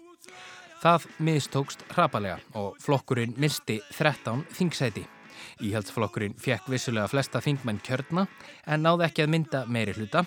[0.80, 5.17] Það miðstókst hrapalega og flokkurinn misti 13 þingsæti.
[5.64, 8.26] Íhaldsflokkurinn fekk vissulega flesta þingmenn kjörna
[8.66, 10.22] en náði ekki að mynda meiri hluta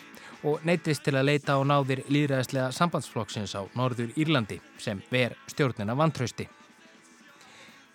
[0.48, 5.96] og neytist til að leita á náðir líðræðislega sambandsflokksins á Norður Írlandi sem ver stjórnina
[5.96, 6.50] vantrausti.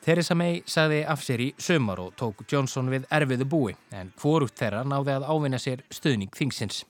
[0.06, 4.56] Theresa May sagði af sér í sömur og tók Johnson við erfiðu búi en hvorugt
[4.60, 6.84] þeirra náði að ávinna sér stuðning þingsins.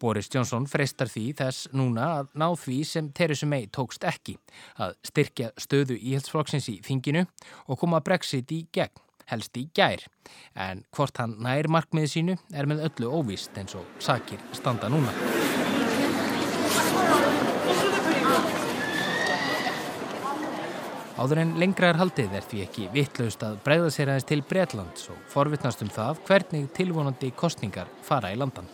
[0.00, 4.38] Boris Johnson freistar því þess núna að ná því sem Theresa May tókst ekki,
[4.78, 7.26] að styrkja stöðu íhaldsflokksins í þinginu
[7.66, 10.04] og koma Brexit í gegn helst í gær.
[10.54, 15.14] En hvort hann nær markmiði sínu er með öllu óvist eins og sakir standa núna.
[21.16, 25.06] Áður en lengra er haldið er því ekki vittlaust að breyða sér aðeins til Breitlands
[25.14, 28.68] og forvittnast um það hvernig tilvonandi kostningar fara í landan.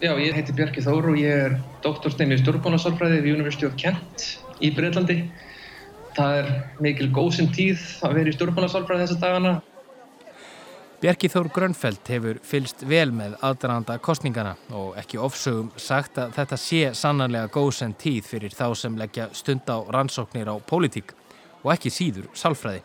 [0.00, 4.24] Já, ég heiti Björki Þóru og ég er doktorstein í stjórnbónarsálfræði við University of Kent
[4.64, 5.18] í Breitlandi
[6.16, 6.52] það er
[6.82, 9.56] mikil góðsinn tíð að vera í stjórnmálasálfræði þessa dagana.
[10.96, 16.58] Bjarki Þór Grönfeld hefur fylst vel með aðdraðanda kostningana og ekki ofsögum sagt að þetta
[16.60, 21.12] sé sannanlega góðsinn tíð fyrir þá sem leggja stund á rannsóknir á pólitík
[21.60, 22.80] og ekki síður sálfræði.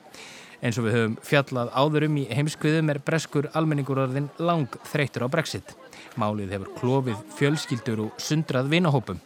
[0.62, 5.74] Eins og við höfum fjallað áðurum í heimskviðum er breskur almenningurorðin lang þreytur á brexit.
[6.20, 9.24] Málið hefur klófið fjölskyldur og sundrað vinahópum.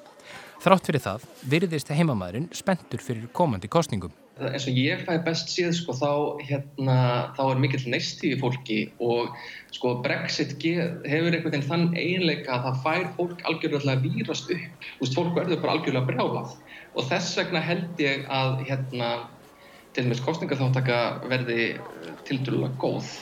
[0.65, 4.13] Þrátt fyrir það virðist heimamæðurinn spentur fyrir komandi kostningum.
[4.41, 6.10] En svo ég fæ best síð sko þá,
[6.41, 6.95] hérna,
[7.38, 9.36] þá er mikill neistífi fólki og
[9.75, 14.89] sko Brexit hefur einhvern veginn þann einleika að það fær fólk algjörlega výrast upp.
[14.97, 16.58] Þú veist, fólk verður bara algjörlega brjálað
[16.95, 19.12] og þess vegna held ég að hérna,
[19.93, 20.99] til og meins kostningaþáttaka
[21.30, 21.69] verði
[22.25, 23.13] tildurlega góð.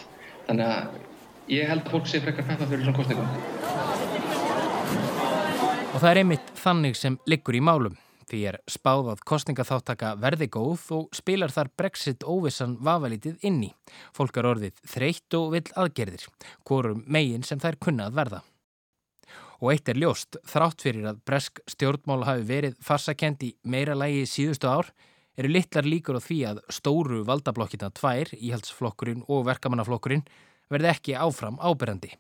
[0.47, 4.02] Þannig að ég held að fólk sé frekar peppa fyrir svona kostningum.
[5.93, 7.93] Og það er einmitt þannig sem liggur í málum.
[8.25, 13.69] Því er spáð að kostningaþáttaka verði góð og spilar þar Brexit óvissan vafalítið inni.
[14.17, 16.25] Fólk er orðið þreytt og vill aðgerðir,
[16.65, 18.41] hvorum megin sem þær kunnað verða.
[19.61, 24.25] Og eitt er ljóst, þrátt fyrir að bresk stjórnmál hafi verið farsakend í meira lægi
[24.33, 24.89] síðustu ár,
[25.37, 30.25] eru litlar líkur á því að stóru valdablokkina tvær, íhaldsflokkurinn og verkamannaflokkurinn,
[30.73, 32.15] verði ekki áfram áberandi.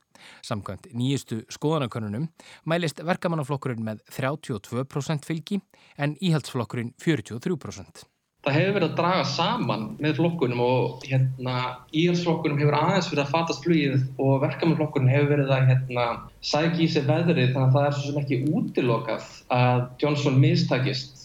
[0.45, 2.29] Samkvæmt nýjustu skoðanakonunum
[2.69, 5.61] mælist verkamannaflokkurinn með 32% fylgi
[5.97, 8.07] en íhaldsflokkurinn 43%.
[8.43, 11.59] Það hefur verið að draga saman með flokkunum og hérna,
[11.95, 16.07] íhaldsflokkunum hefur aðeins verið að fatast flugið og verkamannaflokkurinn hefur verið að hérna,
[16.43, 21.23] sækja í sig veðrið þannig að það er svo sem ekki útilokað að Johnson mistakist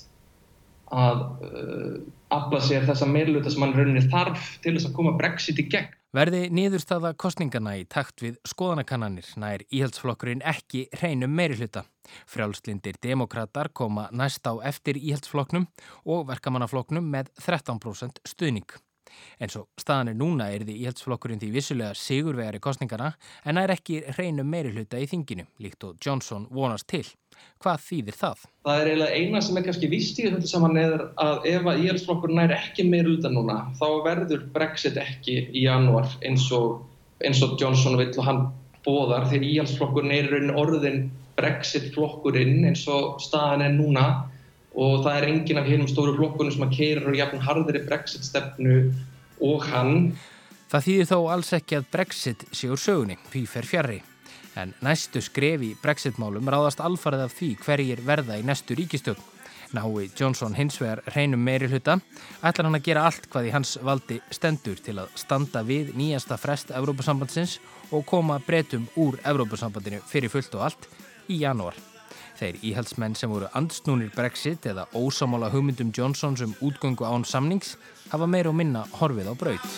[0.94, 1.98] að uh,
[2.38, 5.97] afla sér þessa meirluta sem hann rauninni þarf til þess að koma Brexit í gegn.
[6.16, 11.82] Verði nýðurstaða kostningana í takt við skoðanakannanir nær íhaldsflokkurinn ekki hreinum meiri hluta.
[12.24, 15.66] Frjálslindir demokrater koma næst á eftir íhaldsflokknum
[16.08, 18.72] og verkamannaflokknum með 13% stuðning.
[19.36, 23.12] En svo staðan er núna er því íhaldsflokkurinn því vissulega sigurvegari kostningana
[23.44, 27.04] en er ekki hreinum meiri hluta í þinginu, líkt og Johnson vonast til.
[27.58, 28.44] Hvað þýðir það?
[28.68, 31.82] Það er eiginlega eina sem er kannski vist í þetta saman eða að ef að
[31.84, 36.84] íhaldsflokkurinn er ekki meiri hluta núna, þá verður Brexit ekki í januar eins og,
[37.24, 38.42] eins og Johnson vill og hann
[38.86, 41.00] bóðar þegar íhaldsflokkurinn er raunin orðin
[41.38, 44.06] Brexit flokkurinn eins og staðan er núna
[44.78, 47.86] og það er engin af hérnum stóru flokkunum sem að keira og jafn harðir í
[47.88, 48.76] Brexit stefnu
[49.42, 50.12] og hann.
[50.68, 53.98] Það þýðir þó alls ekki að Brexit sé úr sögunni, því fer fjarrri.
[54.58, 59.20] En næstu skrefi Brexit-málum ráðast alfarið af því hverjir verða í næstu ríkistjóð.
[59.76, 61.98] Nái Johnson hins vegar reynum meiri hluta,
[62.40, 66.38] ætlar hann að gera allt hvað í hans valdi stendur til að standa við nýjasta
[66.40, 67.58] frest Evrópusambandsins
[67.92, 70.88] og koma breytum úr Evrópusambandinu fyrir fullt og allt
[71.28, 71.76] í janúar.
[72.38, 77.76] Þeir íhaldsmenn sem voru andsnúnir Brexit eða ósamála hugmyndum Johnsons um útgöngu án samnings
[78.10, 79.68] hafa meir og minna horfið á braut.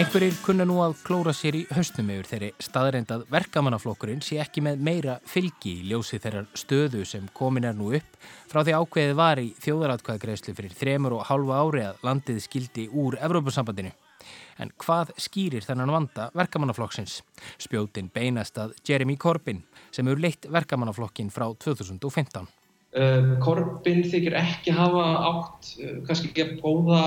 [0.00, 4.78] Einhverjir kunna nú að klóra sér í hausnum yfir þeirri staðreindað verkamannaflokkurinn sé ekki með
[4.86, 8.16] meira fylgi í ljósi þeirrar stöðu sem komin er nú upp
[8.48, 13.18] frá því ákveðið var í þjóðaratkvæðagreyslu fyrir þremur og halva ári að landið skildi úr
[13.20, 13.92] Evrópusambandinu.
[14.56, 17.18] En hvað skýrir þennan vanda verkamannaflokksins?
[17.60, 19.60] Spjótin beinast að Jeremy Corbyn
[19.92, 22.48] sem eru leitt verkamannaflokkin frá 2015.
[22.90, 27.02] Korbin þykir ekki hafa átt uh, kannski ekki góða,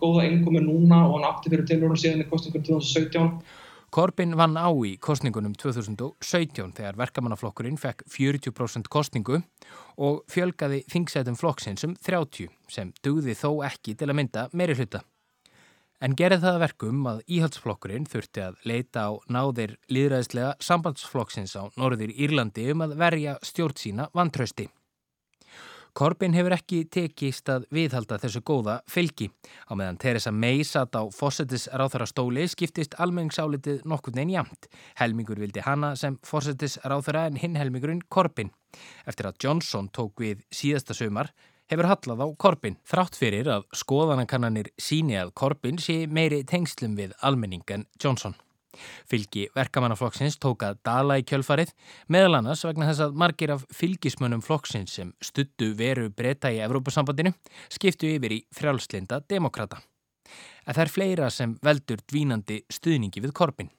[0.00, 3.40] góða engum en núna og hann átti fyrir tilvörun síðan í kostningunum 2017.
[3.96, 9.42] Korbin vann á í kostningunum 2017 þegar verkamannaflokkurinn fekk 40% kostningu
[9.96, 15.04] og fjölgaði þingsætum flokksins um 30 sem dugði þó ekki til að mynda meiri hluta.
[16.04, 22.12] En gerði það verkum að íhaldsflokkurinn þurfti að leita á náðir líðræðislega sambandsflokksins á Norðir
[22.12, 24.68] Írlandi um að verja stjórn sína vantrausti.
[25.96, 29.30] Corbyn hefur ekki tekist að viðhalda þessu góða fylgi.
[29.64, 34.68] Á meðan Theresa May satt á fórsetis ráþara stóli skiptist almenningsálitið nokkur neinn jamt.
[35.00, 38.52] Helmingur vildi hana sem fórsetis ráþara en hinn helmingurinn Corbyn.
[39.08, 41.32] Eftir að Johnson tók við síðasta sömar
[41.72, 42.76] hefur hallað á Corbyn.
[42.84, 48.36] Þrátt fyrir að skoðanakannanir síni að Corbyn sé meiri tengslum við almenning en Johnson.
[49.08, 51.72] Fylgi verkamannaflokksins tók að dala í kjölfarið,
[52.12, 57.32] meðal annars vegna þess að margir af fylgismönnum flokksins sem stuttu veru breyta í Evrópusambandinu
[57.72, 59.80] skiptu yfir í frjálslinda demokrata.
[60.66, 63.70] En það er fleira sem veldur dvínandi stuðningi við korpin.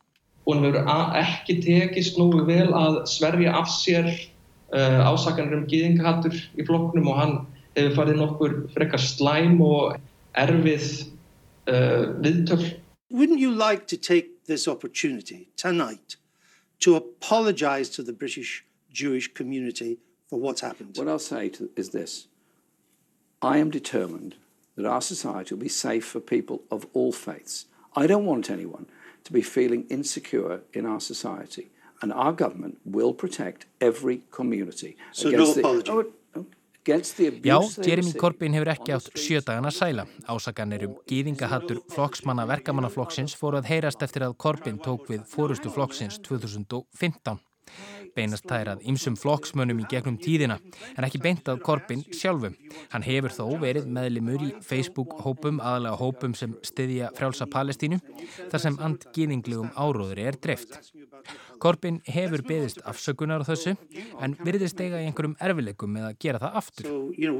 [0.48, 0.88] Hún verður
[1.20, 7.20] ekki tekist nú vel að sverja af sér uh, ásakanir um gýðingahattur í flokknum og
[7.20, 7.36] hann
[7.76, 9.98] hefur farið nokkur frekar slæm og
[10.40, 10.88] erfið
[11.68, 12.64] uh, viðtöl.
[14.48, 16.18] Wouldn't you like to take this opportunity tonight
[16.80, 19.98] to apologize to the British Jewish community
[20.30, 20.98] for what's happened.
[20.98, 22.28] What I'll say to, is this
[23.42, 24.36] I am determined
[24.76, 27.68] that our society will be safe for people of all faiths.
[27.96, 28.86] I don't want anyone
[29.24, 31.70] to be feeling insecure in our society,
[32.02, 34.96] and our government will protect every community.
[35.12, 35.92] So, no apology.
[35.92, 36.06] The, oh,
[36.88, 40.06] Já, Jeremy Corbyn hefur ekki átt sjödagana sæla.
[40.28, 46.22] Ásaganir um gýðingahattur flokksmanna verkamannaflokksins fóru að heyrast eftir að Corbyn tók við fórustu flokksins
[46.24, 47.42] 2015.
[48.18, 50.58] Beinast er að ymsum flokksmönnum í gegnum tíðina,
[50.96, 52.56] en ekki beint að Corbyn sjálfum.
[52.94, 58.00] Hann hefur þó verið meðlimur í Facebook-hópum, aðalega hópum sem styðja frjálsa Palestínu,
[58.50, 60.80] þar sem andgýðinglegum áróður er dreift.
[61.62, 63.74] Corbyn hefur beðist afsökunar á þessu
[64.22, 66.86] en virðist eiga í einhverjum erfileikum með að gera það aftur.
[66.86, 67.38] So, you know,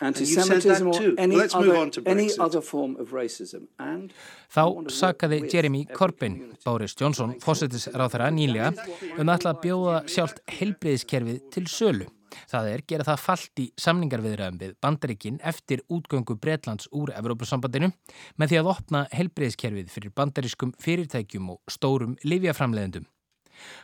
[0.00, 3.68] anti-Semitism or any other, any other form of racism.
[3.78, 4.12] And
[4.52, 8.72] Þá sakaði Jeremy Corbyn, Boris Johnson, fósættis ráþara nýlega,
[9.16, 12.10] um að ætla að bjóða sjálft helbriðiskerfið til sölu.
[12.50, 17.90] Það er gera það fallt í samningarviðræðum við bandaríkin eftir útgöngu Breitlands úr Evrópussambandinu
[18.36, 23.06] með því að opna helbreyðskerfið fyrir bandarískum fyrirtækjum og stórum livjaframleðendum.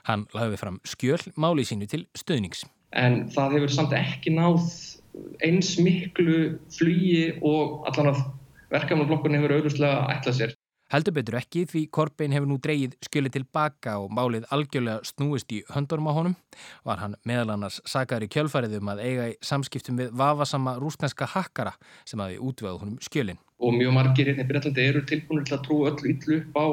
[0.08, 2.66] Hann lagði fram skjöl máli sínu til stöðnings.
[2.92, 4.66] En það hefur samt ekki náð
[5.44, 8.24] eins miklu flugi og allan að
[8.72, 10.54] verkefnarblokkurinn hefur auðvuslega ætlað sér.
[10.92, 15.62] Heldur betur ekki því Korbein hefur nú dreyið skjöli tilbaka og málið algjörlega snúist í
[15.72, 16.34] höndunum á honum.
[16.84, 21.72] Var hann meðal annars sagaður í kjölfariðum að eiga í samskiptum við vafasama rúsneska hakkara
[22.04, 23.40] sem hafi útvöðað honum skjölin.
[23.64, 26.66] Og mjög margir hérna í Breitlandi eru tilbúinir til að trú öllu yllu upp á,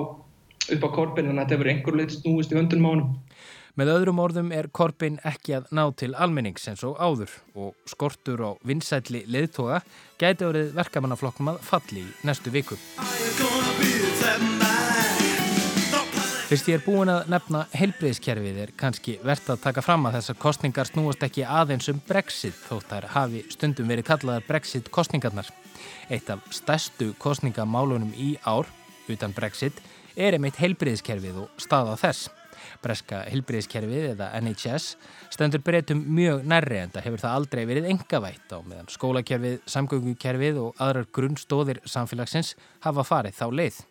[0.68, 3.16] á Korbein en þetta hefur einhver leitt snúist í höndunum á honum.
[3.80, 8.42] Með öðrum orðum er Korbin ekki að ná til almennings eins og áður og skortur
[8.44, 9.78] á vinsætli leðtoga
[10.20, 12.76] gæti orðið verkamannaflokkum að falli í næstu viku.
[16.50, 20.40] Fyrst ég er búin að nefna heilbreyðskerfið er kannski verðt að taka fram að þessar
[20.42, 25.48] kostningar snúast ekki aðeins um Brexit þótt þær hafi stundum verið kallaðar Brexit kostningarnar.
[26.12, 28.68] Eitt af stærstu kostningamálunum í ár,
[29.08, 29.80] utan Brexit,
[30.20, 32.28] er einmitt heilbreyðskerfið og staða þess.
[32.84, 34.94] Breska hilbriðskerfið eða NHS
[35.34, 40.60] stendur breytum mjög nærri en það hefur það aldrei verið engavætt á meðan skólakerfið, samgöngukerfið
[40.64, 42.56] og aðrar grunnstóðir samfélagsins
[42.86, 43.82] hafa farið þá leið.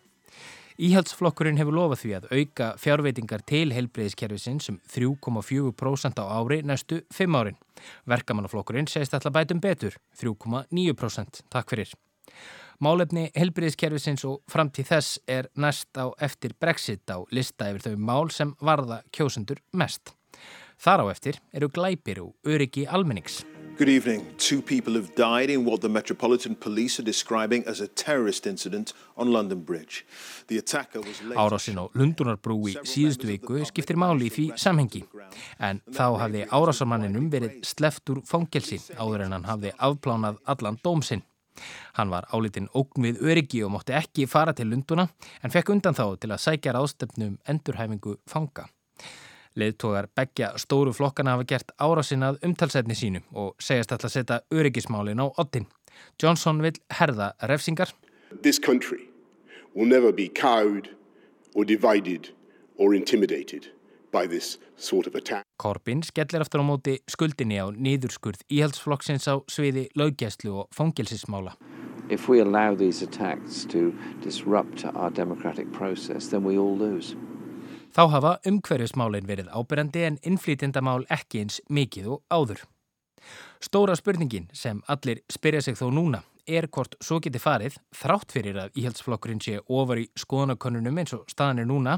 [0.79, 7.35] Íhaldsflokkurinn hefur lofað því að auka fjárveitingar til heilbreyðiskerfisins um 3,4% á ári næstu 5
[7.35, 7.59] árin.
[8.07, 11.43] Verkamannaflokkurinn segist alltaf bætum betur, 3,9%.
[11.51, 11.91] Takk fyrir.
[12.79, 18.29] Málefni helbriðiskerfisins og framtíð þess er næst á eftir Brexit á lista yfir þau mál
[18.31, 20.13] sem varða kjósundur mest.
[20.79, 23.41] Þar á eftir eru glæpir og öryggi almennings.
[23.75, 24.23] Good evening.
[24.37, 28.93] Two people have died in what the Metropolitan Police are describing as a terrorist incident
[29.17, 30.05] on London Bridge.
[30.47, 31.35] The attacker was later...
[31.35, 35.03] Árásin á Lundunarbrú í síðustu viku skiptir máli í því samhengi.
[35.59, 41.27] En þá hafði árásarmanninum verið sleft úr fangelsi áður en hann hafði afplánað allan dómsinn.
[41.97, 45.07] Hann var álitinn ógn við öryggi og mótti ekki fara til Lunduna
[45.43, 48.67] en fekk undan þá til að sækja ráðstöfnum endurhæfingu fanga.
[49.57, 55.27] Leðtogar begja stóru flokkana hafa gert árasinnað umtalsefni sínu og segjast alltaf setja öryggismálin á
[55.41, 55.67] ottin.
[56.21, 57.91] Johnson vil herða refsingar.
[58.43, 59.09] This country
[59.75, 60.89] will never be cowed
[61.55, 62.29] or divided
[62.77, 63.67] or intimidated
[64.11, 65.43] by this sort of attack.
[65.61, 71.55] Corbyn skellir aftur á móti skuldinni á nýðurskurð íhaldsflokksins á sviði laugjæslu og fangilsismála.
[72.09, 73.93] If we allow these attacks to
[74.23, 77.15] disrupt our democratic process, then we all lose.
[77.93, 82.65] Þá hafa umhverfismálinn verið ábyrjandi en innflýtindamál ekki eins mikið og áður.
[83.61, 88.59] Stóra spurningin sem allir spyrja sig þó núna er hvort svo geti farið, þrátt fyrir
[88.63, 91.97] að íhaldsflokkurinn sé ofar í skoðanakonunum eins og staðan er núna,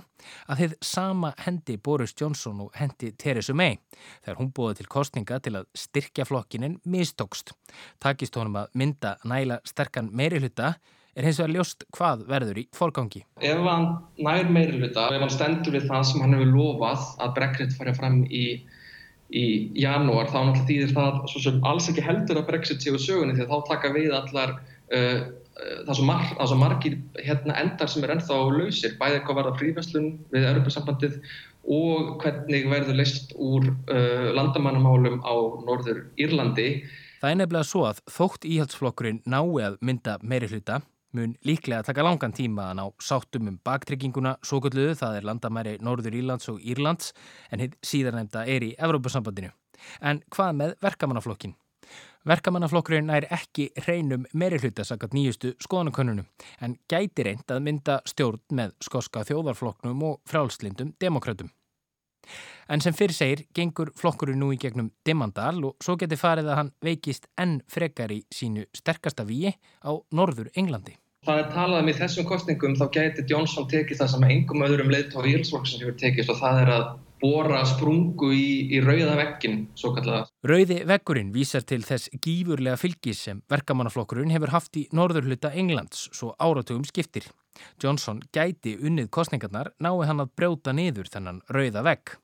[0.51, 3.79] að þið sama hendi Boris Johnson og hendi Theresa May
[4.21, 7.55] þegar hún búið til kostninga til að styrkja flokkinin mistókst.
[8.03, 10.75] Takist honum að mynda næla sterkan meiri hluta
[11.15, 13.23] er hins vegar ljóst hvað verður í fórgangi.
[13.43, 13.87] Ef hann
[14.23, 17.95] nær meiri hluta ef hann stendur við það sem hann hefur lofað að Brexit fara
[17.97, 18.45] fram í,
[19.31, 19.45] í
[19.79, 23.45] janúar þá náttúrulega þýðir það svo sem alls ekki heldur að Brexit séu sögunni því
[23.45, 25.21] að þá taka við allar uh,
[25.85, 26.25] það svo, mar,
[26.59, 31.17] margir hérna, endar sem er ennþá lausir, bæðið eitthvað verða frífæslun við Europasambandið
[31.71, 35.33] og hvernig verður leist úr uh, landamannamálum á
[35.67, 36.69] norður Írlandi.
[37.21, 40.81] Það er nefnilega svo að þótt íhaldsflokkurinn nái að mynda meiri hluta
[41.17, 45.73] mun líklega taka langan tíma að ná sáttum um baktrygginguna svo gulluðu, það er landamæri
[45.83, 47.11] Norður Írlands og Írlands
[47.51, 49.51] en hitt síðarnemda er í Evrópusambandinu.
[50.01, 51.55] En hvað með verkamannaflokkin?
[52.29, 56.27] Verkamannaflokkurinn er ekki reynum meiri hluta sakat nýjustu skoðanakönnunum
[56.61, 61.49] en gæti reynd að mynda stjórn með skoska þjóðarflokknum og frálslindum demokrautum.
[62.71, 66.59] En sem fyrir segir gengur flokkurinn nú í gegnum Dimandal og svo geti farið að
[66.59, 69.51] hann veikist enn frekar í sínu sterkasta víi
[69.83, 70.95] á norður Englandi.
[71.27, 74.89] Það er talað um í þessum kostningum þá gæti Johnson tekið það sem engum öðrum
[74.89, 76.85] leiðtóð í Ílsvokksins hefur tekist og það er að
[77.21, 80.25] bóra sprungu í, í rauða vekkin, svo kallega.
[80.47, 86.33] Rauði vekkurinn vísar til þess gífurlega fylgis sem verkamannaflokkurinn hefur haft í norðurhluta Englands svo
[86.41, 87.29] áratugum skiptir.
[87.81, 92.17] Johnson gæti unnið kostningarnar nái hann að brjóta niður þennan rauða vekk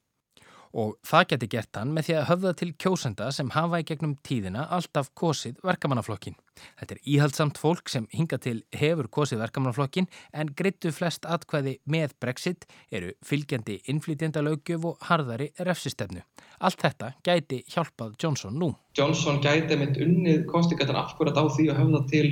[0.77, 4.13] og það geti gert hann með því að höfða til kjósenda sem hafa í gegnum
[4.25, 6.37] tíðina alltaf kosið verkamannaflokkin.
[6.77, 12.13] Þetta er íhaldsamt fólk sem hinga til hefur kosið verkamannaflokkin en grittu flest atkvæði með
[12.21, 16.21] Brexit eru fylgjandi innflytjandalaugjöf og harðari refsistefnu.
[16.61, 18.71] Allt þetta gæti hjálpað Johnson nú.
[18.97, 22.27] Johnson gæti mynd unnið kostingatar afhverjað á því að höfða til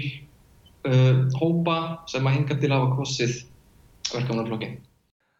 [0.86, 1.80] uh, hópa
[2.10, 3.40] sem að hinga til að hafa kosið
[4.14, 4.78] verkamannaflokkin.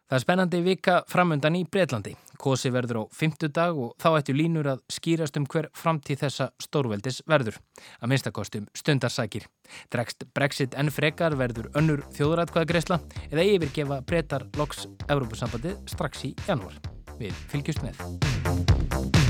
[0.06, 2.12] Það er spennandi vika framundan í Breitlandi.
[2.38, 7.24] Kosi verður á fymtudag og þá ættu línur að skýrast um hver framtíð þessa stórveldis
[7.26, 7.58] verður.
[7.98, 9.48] Að minnstakostum stundarsækir.
[9.90, 13.00] Dregst Brexit enn frekar verður önnur þjóðratkvæðagreisla
[13.32, 16.78] eða yfirgefa breytar loks Európusambandi strax í janúar.
[17.18, 19.25] Við fylgjust með.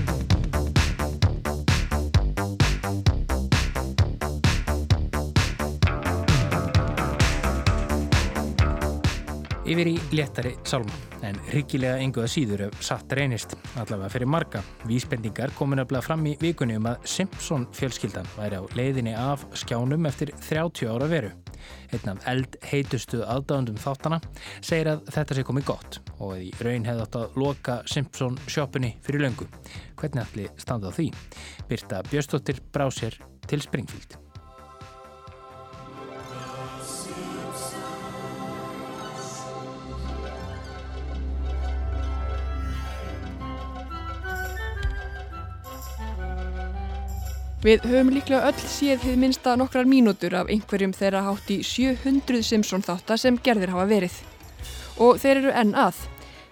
[9.67, 10.95] Yfir í léttari sálma,
[11.27, 14.61] en ríkilega enguða síður ef satt reynist, allavega fyrir marga.
[14.87, 19.43] Vísbendingar komin að blaða fram í vikunni um að Simpson fjölskyldan væri á leiðinni af
[19.59, 21.33] skjánum eftir 30 ára veru.
[21.91, 24.21] Einn af eld heitustu aðdáðandum þáttana
[24.61, 28.39] segir að þetta sé komið gott og að í raun hefði átt að loka Simpson
[28.47, 29.49] sjópunni fyrir löngu.
[29.99, 31.09] Hvernig ætli standa á því?
[31.67, 33.19] Birta Björstóttir brá sér
[33.51, 34.21] til Springfield.
[47.65, 52.43] Við höfum líklega öll séð hefð minnsta nokkrar mínútur af einhverjum þeirra hátt í 700
[52.45, 54.19] Simpson þáttar sem gerðir hafa verið.
[55.01, 56.03] Og þeir eru enn að.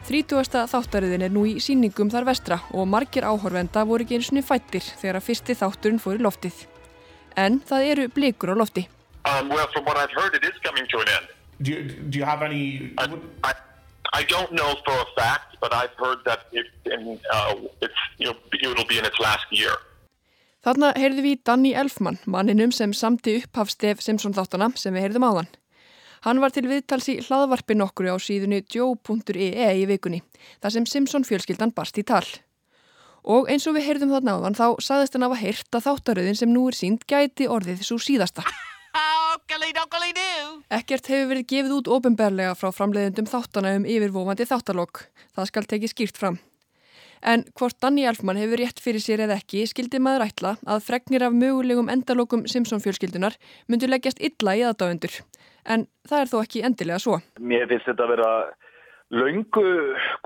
[0.09, 0.65] 30.
[0.73, 4.85] þáttariðin er nú í síningum þar vestra og margir áhorfenda voru ekki eins og fættir
[4.85, 6.65] þegar að fyrsti þátturinn fór í loftið.
[7.37, 8.89] En það eru blikur á lofti.
[9.29, 11.29] Um, well, from what I've heard, it is coming to an end.
[11.61, 12.93] Do you, do you have any...
[12.99, 13.09] I,
[13.45, 13.53] I,
[14.13, 18.27] I don't know for a fact, but I've heard that it, in, uh, it's, you
[18.29, 19.73] know, it'll be in its last year.
[20.65, 25.51] Þarna heyrðum við Danny Elfman, manninum sem samti upphafstef Simpson þáttana sem við heyrðum áðan.
[26.25, 30.23] Hann var til viðtals í hlaðvarpi nokkru á síðunni joe.ee í vikunni,
[30.65, 32.25] þar sem Simpson fjölskyldan barst í tal.
[33.29, 36.53] Og eins og við heyrðum þarna áðan þá saðist hann af að heyrta þáttaröðin sem
[36.53, 38.47] nú er sínd gæti orðið svo síðasta.
[40.79, 45.05] Ekkert hefur verið gefið út ofinberlega frá framleiðendum þáttana um yfirvofandi þáttalokk.
[45.37, 46.41] Það skal tekið skýrt fram.
[47.25, 51.25] En hvort Danni Elfman hefur rétt fyrir sér eða ekki skildi maður ætla að fregnir
[51.25, 53.39] af mögulegum endalokum Simpson fjölskyldunar
[53.73, 55.23] myndur leggjast illa í aðdáendur.
[55.65, 57.17] En það er þó ekki endilega svo.
[57.41, 58.31] Mér finnst þetta að vera
[59.15, 59.65] laungu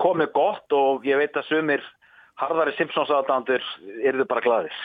[0.03, 1.85] komið gott og ég veit að sumir
[2.39, 3.63] harðari Simpsons aðdándur
[4.03, 4.75] eru þau bara gladir.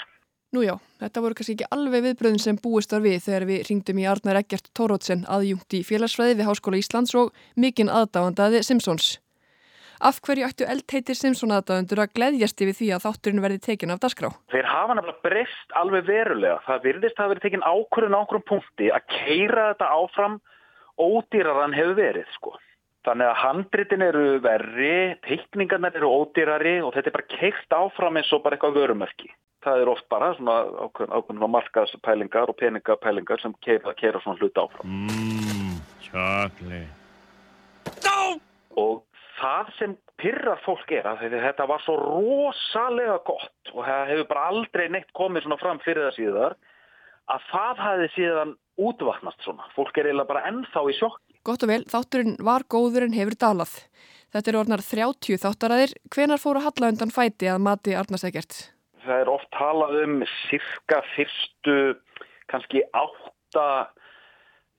[0.55, 3.99] Nú já, þetta voru kannski ekki alveg viðbröðin sem búist var við þegar við ringdum
[3.99, 9.17] í Arnar Eggert Tórótsen aðjungt í félagsfræði við Háskóla Íslands og mikinn aðdáðandaði Simpsons.
[10.01, 14.03] Af hverju ættu eldheitir Simpson aðdáðandur að gleðjast yfir því að þátturinn verði tekin af
[14.03, 14.33] dasgrá?
[14.53, 16.59] Þeir hafa nefnilega breyst alveg verulega.
[16.67, 20.41] Það virðist að verði tekin ákvörðun á okkurum punkti að keira þetta áfram
[20.99, 22.57] ódýrar hann hefur verið sko.
[23.05, 28.33] Þannig að handritin eru verri, teikningarnar eru ódýrari og þetta er bara keirt áfram eins
[28.33, 29.35] og bara eitthvað vörumerki
[29.65, 30.57] það er oft bara svona
[30.89, 34.85] ákveðin markaðspælingar og peningapælingar sem keira, keira svona hlut áfram.
[34.85, 36.89] Mmm, chocolate.
[38.05, 38.19] No!
[38.81, 39.03] Og
[39.41, 44.49] það sem pyrrar fólk er að þetta var svo rosalega gott og það hefur bara
[44.53, 46.57] aldrei neitt komið svona fram fyrir það síðar
[47.35, 49.67] að það hefði síðan útvatnast svona.
[49.77, 51.39] Fólk er eiginlega bara ennþá í sjokki.
[51.47, 53.75] Gott og vel, þátturinn var góður en hefur dalað.
[54.35, 55.97] Þetta eru orðnar 30 þáttaræðir.
[56.11, 58.75] Hvenar fóru Halla undan fæti að mati Arnars Egert?
[59.05, 60.17] það er oft talað um
[60.47, 61.77] cirka fyrstu
[62.53, 63.67] kannski átta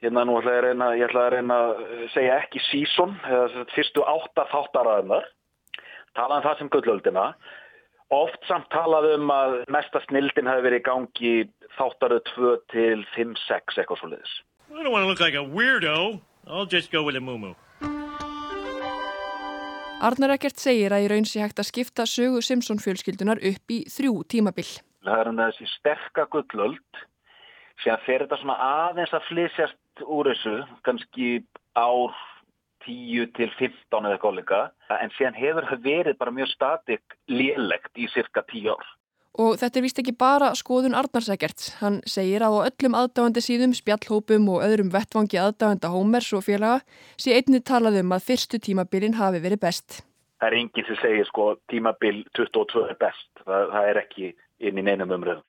[0.06, 1.84] hérna nú ætla ég að reyna, ég ætla að reyna að
[2.14, 5.30] segja ekki sísón, eða fyrstu átta þáttaraðunar
[6.16, 7.28] talað um það sem gullöldina.
[8.14, 11.34] Oft samt talað um að mesta snildin hefur verið í gangi
[11.76, 14.36] þáttaruð 2 til 5-6 eitthvað svo leiðis
[14.70, 16.22] I don't want to look like a weirdo.
[16.48, 17.56] I'll just go with a moo-moo.
[20.06, 23.80] Arnar Ekkert segir að í raun sé hægt að skipta sögu Simpson fjölskyldunar upp í
[23.90, 24.68] þrjú tímabill.
[25.06, 27.02] Það er um þessi sterka gullöld
[27.82, 31.46] sem að fer þetta svona aðeins að flysjast úr þessu, kannski
[31.78, 32.16] ár
[32.86, 34.60] 10 til 15 eða kollega,
[34.94, 38.86] en síðan hefur það verið bara mjög statik lélegt í cirka 10 ár.
[39.36, 41.74] Og þetta er vist ekki bara skoðun Arnarsækert.
[41.82, 46.80] Hann segir að á öllum aðdáðandi síðum, spjallhópum og öðrum vettvangi aðdáðanda Hómers og félaga
[47.20, 50.00] sé einni talað um að fyrstu tímabilin hafi verið best.
[50.40, 53.28] Það er enginn sem segir sko tímabil 22 er best.
[53.44, 54.32] Það, það er ekki
[54.64, 55.44] inn í neinum umröðum.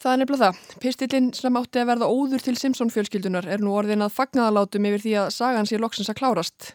[0.00, 0.76] Það er nefnilega það.
[0.80, 5.02] Pistillin sem átti að verða óður til Simpson fjölskyldunar er nú orðin að fagnaðalátum yfir
[5.02, 6.68] því að sagan sé loksins að klárast.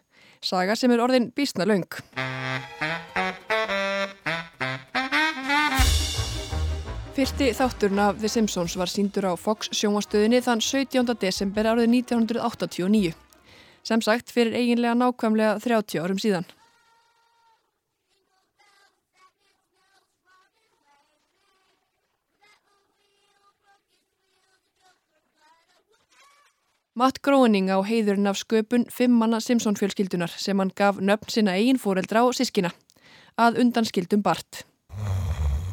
[0.45, 1.89] Saga sem er orðin bísna laung.
[7.15, 11.09] Fyrsti þátturinn af The Simpsons var síndur á Fox sjónvastöðinni þann 17.
[11.17, 13.15] desember árið 1989.
[13.81, 16.45] Sem sagt fyrir eiginlega nákvæmlega 30 árum síðan.
[26.95, 31.51] Matt Groening á heiðurinn af sköpun fimm manna Simpson fjölskyldunar sem hann gaf nöfn sinna
[31.59, 32.69] eigin fóreldra og sískina
[33.35, 34.61] að undanskildum Bart.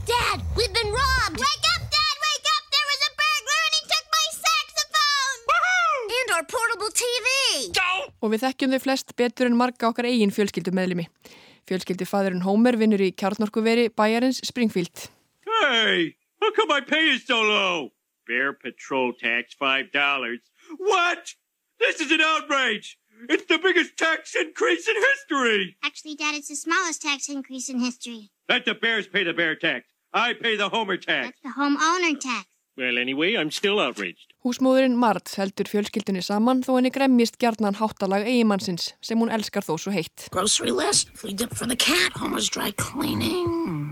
[0.08, 1.38] Dad, we've been robbed!
[1.38, 2.16] Wake up, Dad!
[2.26, 2.64] Wake up!
[2.74, 5.46] There was a burglar and he took my saxophone!
[6.18, 7.30] And our portable TV!
[8.18, 11.06] Og við þekkjum þau flest betur en marga okkar eigin fjölskyldumeðlimi.
[11.70, 15.06] Fjölskyldufadurinn Homer vinnur í kjarnorkuveri bæjarins Springfield.
[15.46, 17.92] Hey, how come my pay is so low?
[18.26, 19.94] Bear patrol tax $5.
[20.78, 21.34] What?
[21.80, 22.98] This is an outrage!
[23.28, 25.76] It's the biggest tax increase in history!
[25.84, 28.30] Actually, Dad, it's the smallest tax increase in history.
[28.48, 29.86] Let the bears pay the bear tax.
[30.12, 31.26] I pay the homer tax.
[31.28, 32.46] That's the homeowner tax.
[32.76, 34.32] Well, anyway, I'm still outraged.
[34.44, 39.76] Húsmóðurinn Mart heldur fjölskyldinni saman þó henni gremmist gjarnan háttalag eigimannsins sem hún elskar þó
[39.76, 40.30] svo heitt.
[40.32, 43.91] Grocery list, flea dip for the cat, Homer's dry cleaning.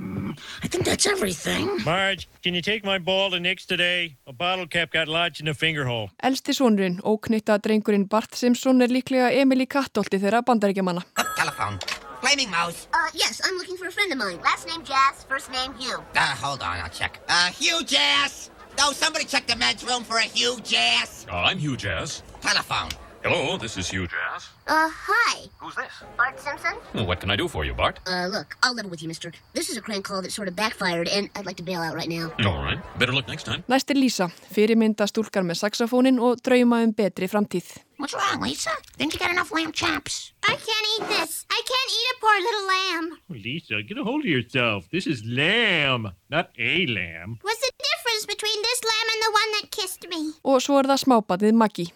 [0.63, 1.69] I think that's everything.
[1.85, 4.17] Marge, can you take my ball to Nick's today?
[4.27, 6.11] A bottle cap got lodged in the finger hole.
[6.23, 11.03] Elsti sonurinn, óknytta drengurinn Bart Simpson er líklega Emil í kattolti þeirra bandaríkjamanna.
[11.37, 11.79] Telephone.
[12.21, 12.87] Flaming Mouse.
[12.93, 14.39] Uh, yes, I'm looking for a friend of mine.
[14.45, 16.03] Last name Jazz, first name Hugh.
[16.15, 17.21] Uh, hold on, I'll check.
[17.29, 18.51] Uh, Hugh Jazz.
[18.79, 21.27] No, somebody check the men's room for a Hugh Jazz.
[21.31, 22.23] Uh, I'm Hugh Jazz.
[22.41, 22.91] Telephone.
[23.23, 24.49] Hello, this is Hugh Jazz.
[24.67, 25.45] Uh, hi.
[25.59, 25.93] Who's this?
[26.17, 26.73] Bart Simpson?
[26.95, 28.01] Well, what can I do for you, Bart?
[28.07, 29.31] Uh, look, I'll level with you, mister.
[29.53, 31.95] This is a crank call that sort of backfired, and I'd like to bail out
[31.95, 32.33] right now.
[32.47, 32.79] All right.
[32.99, 33.63] Better luck next time.
[33.69, 37.69] Næst er Lisa, fyrirmynda stúlkar með saxofónin og drauma um betri framtíð.
[38.01, 38.73] What's wrong, Lisa?
[38.97, 40.33] Didn't you get enough lamb chops?
[40.49, 41.45] I can't eat this.
[41.53, 43.07] I can't eat a poor little lamb.
[43.29, 44.89] Lisa, get a hold of yourself.
[44.91, 47.37] This is lamb, not a lamb.
[47.43, 50.23] What's the difference between this lamb and the one that kissed me?
[50.43, 51.91] Og svo er það smábatið Maggi.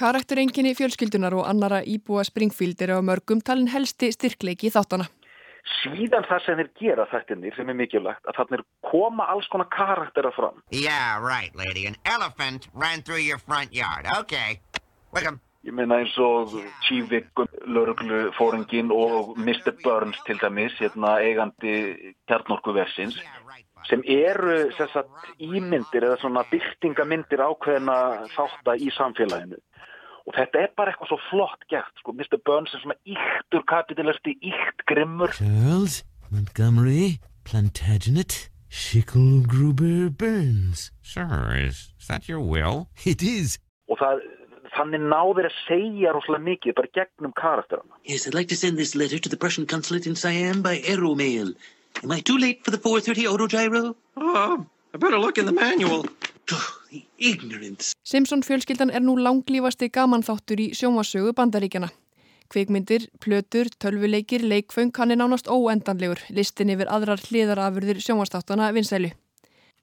[0.00, 5.04] Karakterenginni fjölskyldunar og annara íbúa Springfield eru á mörgum talin helsti styrkleiki þáttana.
[5.82, 10.32] síðan það sem þeir gera þættinir sem er mikilvægt að þannig koma alls konar karaktera
[10.32, 11.84] fram Yeah, right, lady.
[11.86, 14.08] An elephant ran through your front yard.
[14.20, 14.60] Okay.
[15.12, 15.40] Wickham.
[15.68, 17.28] ég meina eins og Chivik,
[17.68, 19.76] lauruglu fóringin og Mr.
[19.84, 21.74] Burns til dæmis hérna eigandi
[22.24, 23.20] kjarnorkuversins
[23.88, 27.98] sem eru sagt, ímyndir eða svona byrtingamyndir ákveðina
[28.32, 29.60] þátt í samfélaginu
[30.26, 32.14] og þetta er bara eitthvað svo flott gert sko.
[32.16, 32.38] Mr.
[32.46, 41.92] Burns er svona íktur kapitalisti, íkt grimmur Charles Montgomery Plantagenet Shickle Gruber Burns Sir, is,
[41.98, 42.88] is that your will?
[43.04, 43.58] It is
[43.90, 44.20] og það,
[44.76, 48.94] þannig náður að segja rosalega mikið bara gegnum karakterana Yes, I'd like to send this
[48.94, 51.54] letter to the Prussian consulate in Siam by aeromail.
[52.04, 53.94] Am I too late for the 4.30 autogyro?
[54.16, 56.06] Oh, I better look in the manual.
[58.04, 61.90] Simpson fjölskyldan er nú langlífasti gamanþáttur í sjómasögu bandaríkjana.
[62.50, 69.12] Kvikmyndir, plötur, tölvuleikir, leikföng hann er nánast óendanlegur, listin yfir aðrar hliðarafurðir sjómastáttana vinsælu.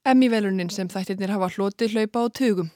[0.03, 2.70] Emmy-velunin sem þættirnir hafa hloti hlaupa á tugum.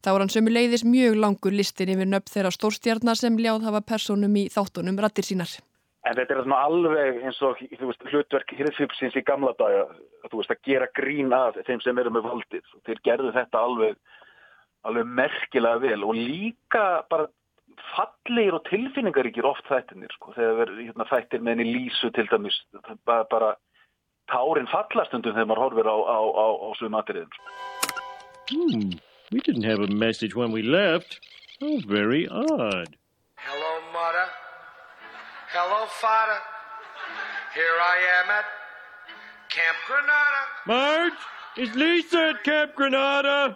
[0.00, 3.84] Þá er hann sömu leiðis mjög langur listin yfir nöfn þeirra stórstjarnar sem ljáð hafa
[3.92, 5.52] personum í þáttunum rattir sínar.
[6.06, 9.88] En þetta er svona alveg eins og veist, hlutverk hirðfipsins í gamla daga,
[10.30, 12.68] veist, að gera grín að þeim sem eru með valdið.
[12.86, 13.96] Þeir gerðu þetta alveg,
[14.86, 17.26] alveg merkilega vel og líka bara
[17.92, 20.32] fallegir og tilfinningaríkir oft þættinir, sko.
[20.36, 22.58] Þegar hérna, þættir með henni lísu til dæmis,
[23.08, 23.50] bara, bara
[24.30, 27.34] tárin fallastundum þegar maður horfir á, á, á, á sumatriðum.
[28.50, 28.94] Hmm,
[29.32, 31.18] we didn't have a message when we left.
[31.60, 32.94] Oh, very odd.
[35.54, 36.40] Hello, Father.
[37.54, 38.46] Here I am at
[39.48, 40.40] Camp Granada.
[40.66, 41.22] Marge,
[41.56, 43.54] is Lisa at Camp Granada?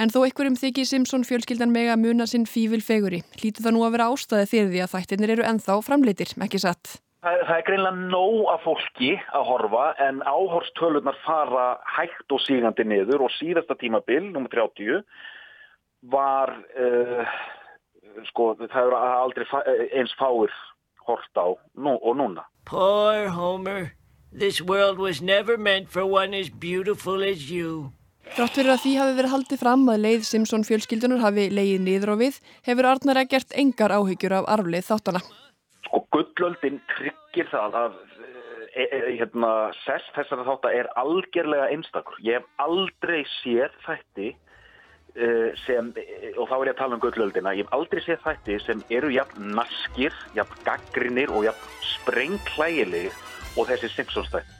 [0.00, 3.94] En þó einhverjum þykir Simpson fjölskyldan mega muna sinn fívil feguri, hlýtu það nú að
[3.94, 6.96] vera ástæði fyrir því að þættirnir eru ennþá framleitir, ekki satt.
[7.22, 12.88] Það, það er greinlega nóg af fólki að horfa en áhorstölunar fara hægt og sígandi
[12.90, 14.50] niður og síðasta tímabil, nr.
[14.50, 15.04] 30,
[16.10, 17.38] var, uh,
[18.32, 19.46] sko, það eru aldrei
[19.94, 20.58] eins fáir
[21.10, 22.46] hort á nú, og núna.
[22.64, 23.92] Poor Homer,
[24.32, 27.92] this world was never meant for one as beautiful as you.
[28.30, 32.12] Þrátt fyrir að því hafi verið haldið fram að leið Simpson fjölskyldunar hafi leið niður
[32.14, 32.36] á við,
[32.68, 35.22] hefur Arnar ekkert engar áhyggjur af arfleið þáttana.
[35.88, 37.96] Sko gullöldin tryggir það að
[38.70, 39.50] e, e, hérna,
[39.82, 42.20] sess þessara þáttar er algjörlega einstakur.
[42.22, 44.30] Ég hef aldrei séð þætti
[45.64, 45.90] sem,
[46.36, 49.10] og þá er ég að tala um gullöldina, ég hef aldrei séð þætti sem eru
[49.14, 53.16] jafn naskir, jafn gaggrinir og jafn sprengklægilegir
[53.56, 54.56] og þessi Simpsons þætti.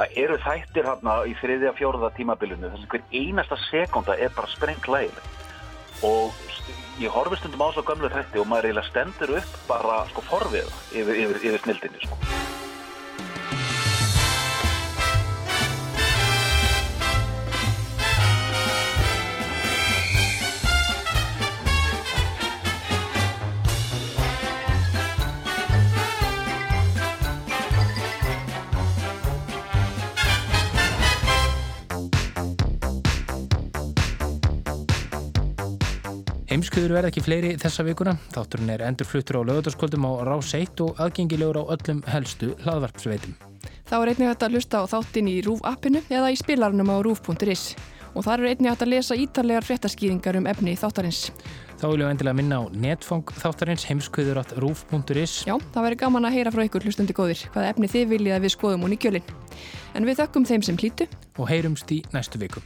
[0.00, 4.48] Það eru þættir hérna í þriðja fjóruða tímabilinu þess að hver einasta sekunda er bara
[4.54, 5.36] sprengklægileg
[6.08, 6.32] og
[7.00, 10.72] ég horfi stundum á svo gamlu þætti og maður eiginlega stendur upp bara sko forviða
[10.94, 12.20] yfir, yfir, yfir snildinni sko.
[36.70, 38.12] Heimskuður verða ekki fleiri þessa vikuna.
[38.30, 43.32] Þátturinn er endurfluttur á lögutaskvöldum á Rás 1 og aðgengilegur á öllum helstu hlaðvarpsveitum.
[43.90, 47.02] Þá er einnig hægt að lusta á þáttin í RÚF appinu eða í spilarnum á
[47.02, 47.74] rúf.is
[48.14, 51.34] og þar er einnig hægt að lesa ítarlegar fréttaskýringar um efni þáttarins.
[51.82, 56.54] Þá viljum við endilega minna á netfang þáttarins heimskuður.rúf.is Já, það væri gaman að heyra
[56.54, 59.36] frá ykkur hlustandi góðir hvaða efni þið viljið að við skoðum hún í kjölinn.
[59.98, 62.62] En við þökkum þeim sem hlýtu og heyrumst í næstu viku.